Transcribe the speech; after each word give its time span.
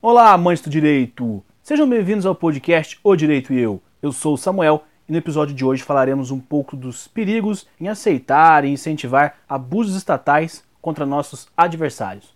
Olá, 0.00 0.32
amantes 0.32 0.62
do 0.62 0.70
direito! 0.70 1.44
Sejam 1.60 1.88
bem-vindos 1.88 2.24
ao 2.24 2.32
podcast 2.32 3.00
O 3.02 3.16
Direito 3.16 3.52
e 3.52 3.58
Eu. 3.58 3.82
Eu 4.00 4.12
sou 4.12 4.34
o 4.34 4.38
Samuel 4.38 4.84
e 5.08 5.10
no 5.10 5.18
episódio 5.18 5.52
de 5.52 5.64
hoje 5.64 5.82
falaremos 5.82 6.30
um 6.30 6.38
pouco 6.38 6.76
dos 6.76 7.08
perigos 7.08 7.66
em 7.80 7.88
aceitar 7.88 8.64
e 8.64 8.68
incentivar 8.68 9.38
abusos 9.48 9.96
estatais 9.96 10.62
contra 10.80 11.04
nossos 11.04 11.48
adversários. 11.56 12.32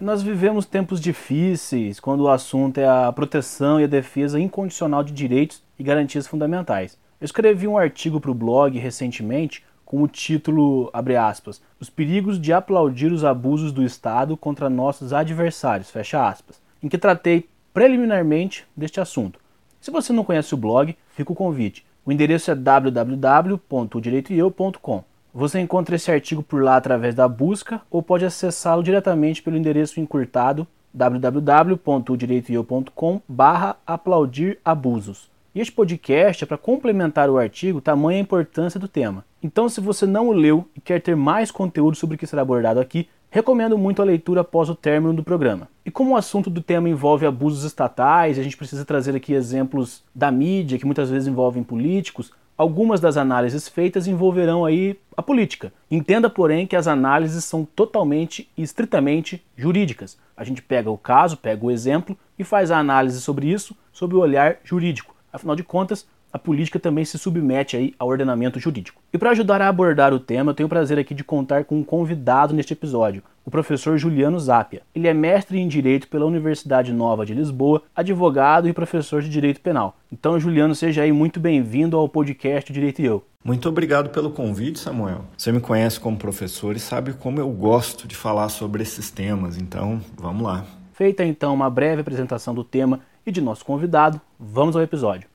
Nós 0.00 0.20
vivemos 0.20 0.66
tempos 0.66 1.00
difíceis 1.00 2.00
quando 2.00 2.22
o 2.22 2.28
assunto 2.28 2.78
é 2.78 2.88
a 2.88 3.12
proteção 3.12 3.80
e 3.80 3.84
a 3.84 3.86
defesa 3.86 4.40
incondicional 4.40 5.04
de 5.04 5.12
direitos 5.12 5.62
e 5.78 5.84
garantias 5.84 6.26
fundamentais. 6.26 6.98
Eu 7.20 7.24
escrevi 7.24 7.68
um 7.68 7.78
artigo 7.78 8.20
para 8.20 8.30
o 8.32 8.34
blog 8.34 8.76
recentemente 8.76 9.62
com 9.88 10.00
o 10.02 10.06
título, 10.06 10.88
abre 10.92 11.16
aspas, 11.16 11.60
Os 11.80 11.88
perigos 11.88 12.38
de 12.38 12.52
aplaudir 12.52 13.10
os 13.10 13.24
abusos 13.24 13.72
do 13.72 13.82
Estado 13.82 14.36
contra 14.36 14.68
nossos 14.68 15.14
adversários, 15.14 15.90
fecha 15.90 16.28
aspas, 16.28 16.60
em 16.82 16.90
que 16.90 16.98
tratei 16.98 17.48
preliminarmente 17.72 18.66
deste 18.76 19.00
assunto. 19.00 19.40
Se 19.80 19.90
você 19.90 20.12
não 20.12 20.24
conhece 20.24 20.52
o 20.52 20.58
blog, 20.58 20.94
fica 21.16 21.32
o 21.32 21.34
convite. 21.34 21.86
O 22.04 22.12
endereço 22.12 22.50
é 22.50 22.54
www.direitoeu.com. 22.54 25.04
Você 25.32 25.58
encontra 25.58 25.96
esse 25.96 26.12
artigo 26.12 26.42
por 26.42 26.62
lá 26.62 26.76
através 26.76 27.14
da 27.14 27.26
busca 27.26 27.80
ou 27.90 28.02
pode 28.02 28.26
acessá-lo 28.26 28.82
diretamente 28.82 29.42
pelo 29.42 29.56
endereço 29.56 30.00
encurtado 30.00 30.66
www.direitoeu.com 30.92 33.22
barra 33.26 33.76
aplaudir 33.86 34.58
abusos. 34.62 35.30
E 35.54 35.60
este 35.60 35.72
podcast 35.72 36.44
é 36.44 36.46
para 36.46 36.58
complementar 36.58 37.30
o 37.30 37.38
artigo 37.38 37.80
tamanha 37.80 38.18
a 38.18 38.22
importância 38.22 38.78
do 38.78 38.86
tema. 38.86 39.24
Então, 39.42 39.66
se 39.68 39.80
você 39.80 40.04
não 40.04 40.28
o 40.28 40.32
leu 40.32 40.68
e 40.76 40.80
quer 40.80 41.00
ter 41.00 41.16
mais 41.16 41.50
conteúdo 41.50 41.96
sobre 41.96 42.16
o 42.16 42.18
que 42.18 42.26
será 42.26 42.42
abordado 42.42 42.78
aqui, 42.78 43.08
recomendo 43.30 43.78
muito 43.78 44.02
a 44.02 44.04
leitura 44.04 44.42
após 44.42 44.68
o 44.68 44.74
término 44.74 45.14
do 45.14 45.24
programa. 45.24 45.68
E 45.86 45.90
como 45.90 46.12
o 46.12 46.16
assunto 46.16 46.50
do 46.50 46.60
tema 46.60 46.88
envolve 46.88 47.24
abusos 47.24 47.64
estatais, 47.64 48.38
a 48.38 48.42
gente 48.42 48.58
precisa 48.58 48.84
trazer 48.84 49.16
aqui 49.16 49.32
exemplos 49.32 50.02
da 50.14 50.30
mídia 50.30 50.78
que 50.78 50.84
muitas 50.84 51.08
vezes 51.08 51.26
envolvem 51.26 51.62
políticos, 51.62 52.30
algumas 52.56 53.00
das 53.00 53.16
análises 53.16 53.68
feitas 53.68 54.06
envolverão 54.06 54.66
aí 54.66 54.98
a 55.16 55.22
política. 55.22 55.72
Entenda, 55.90 56.28
porém, 56.28 56.66
que 56.66 56.76
as 56.76 56.86
análises 56.86 57.44
são 57.44 57.64
totalmente 57.64 58.50
e 58.54 58.62
estritamente 58.62 59.42
jurídicas. 59.56 60.18
A 60.36 60.44
gente 60.44 60.60
pega 60.60 60.90
o 60.90 60.98
caso, 60.98 61.38
pega 61.38 61.64
o 61.64 61.70
exemplo 61.70 62.16
e 62.38 62.44
faz 62.44 62.70
a 62.70 62.78
análise 62.78 63.20
sobre 63.22 63.48
isso 63.48 63.74
sob 63.92 64.14
o 64.14 64.20
olhar 64.20 64.58
jurídico. 64.62 65.17
Afinal 65.32 65.54
de 65.54 65.62
contas, 65.62 66.06
a 66.32 66.38
política 66.38 66.78
também 66.78 67.04
se 67.04 67.18
submete 67.18 67.76
aí 67.76 67.94
ao 67.98 68.08
ordenamento 68.08 68.60
jurídico. 68.60 69.00
E 69.12 69.18
para 69.18 69.30
ajudar 69.30 69.62
a 69.62 69.68
abordar 69.68 70.12
o 70.12 70.20
tema, 70.20 70.50
eu 70.50 70.54
tenho 70.54 70.66
o 70.66 70.70
prazer 70.70 70.98
aqui 70.98 71.14
de 71.14 71.24
contar 71.24 71.64
com 71.64 71.78
um 71.78 71.84
convidado 71.84 72.52
neste 72.52 72.72
episódio, 72.72 73.22
o 73.44 73.50
professor 73.50 73.96
Juliano 73.96 74.38
Zapia. 74.38 74.82
Ele 74.94 75.08
é 75.08 75.14
mestre 75.14 75.58
em 75.58 75.66
Direito 75.66 76.08
pela 76.08 76.26
Universidade 76.26 76.92
Nova 76.92 77.24
de 77.24 77.34
Lisboa, 77.34 77.82
advogado 77.96 78.68
e 78.68 78.72
professor 78.74 79.22
de 79.22 79.30
Direito 79.30 79.60
Penal. 79.60 79.96
Então, 80.12 80.38
Juliano, 80.38 80.74
seja 80.74 81.02
aí 81.02 81.12
muito 81.12 81.40
bem-vindo 81.40 81.96
ao 81.96 82.08
podcast 82.08 82.70
Direito 82.72 83.00
e 83.00 83.06
Eu. 83.06 83.24
Muito 83.42 83.68
obrigado 83.68 84.10
pelo 84.10 84.30
convite, 84.30 84.78
Samuel. 84.78 85.24
Você 85.36 85.50
me 85.50 85.60
conhece 85.60 85.98
como 85.98 86.18
professor 86.18 86.76
e 86.76 86.80
sabe 86.80 87.14
como 87.14 87.40
eu 87.40 87.48
gosto 87.48 88.06
de 88.06 88.14
falar 88.14 88.50
sobre 88.50 88.82
esses 88.82 89.10
temas, 89.10 89.56
então 89.56 90.00
vamos 90.16 90.42
lá. 90.42 90.66
Feita 90.92 91.24
então 91.24 91.54
uma 91.54 91.70
breve 91.70 92.00
apresentação 92.00 92.52
do 92.52 92.64
tema 92.64 93.00
e 93.28 93.32
de 93.32 93.40
nosso 93.40 93.64
convidado, 93.64 94.20
vamos 94.38 94.74
ao 94.74 94.82
episódio. 94.82 95.28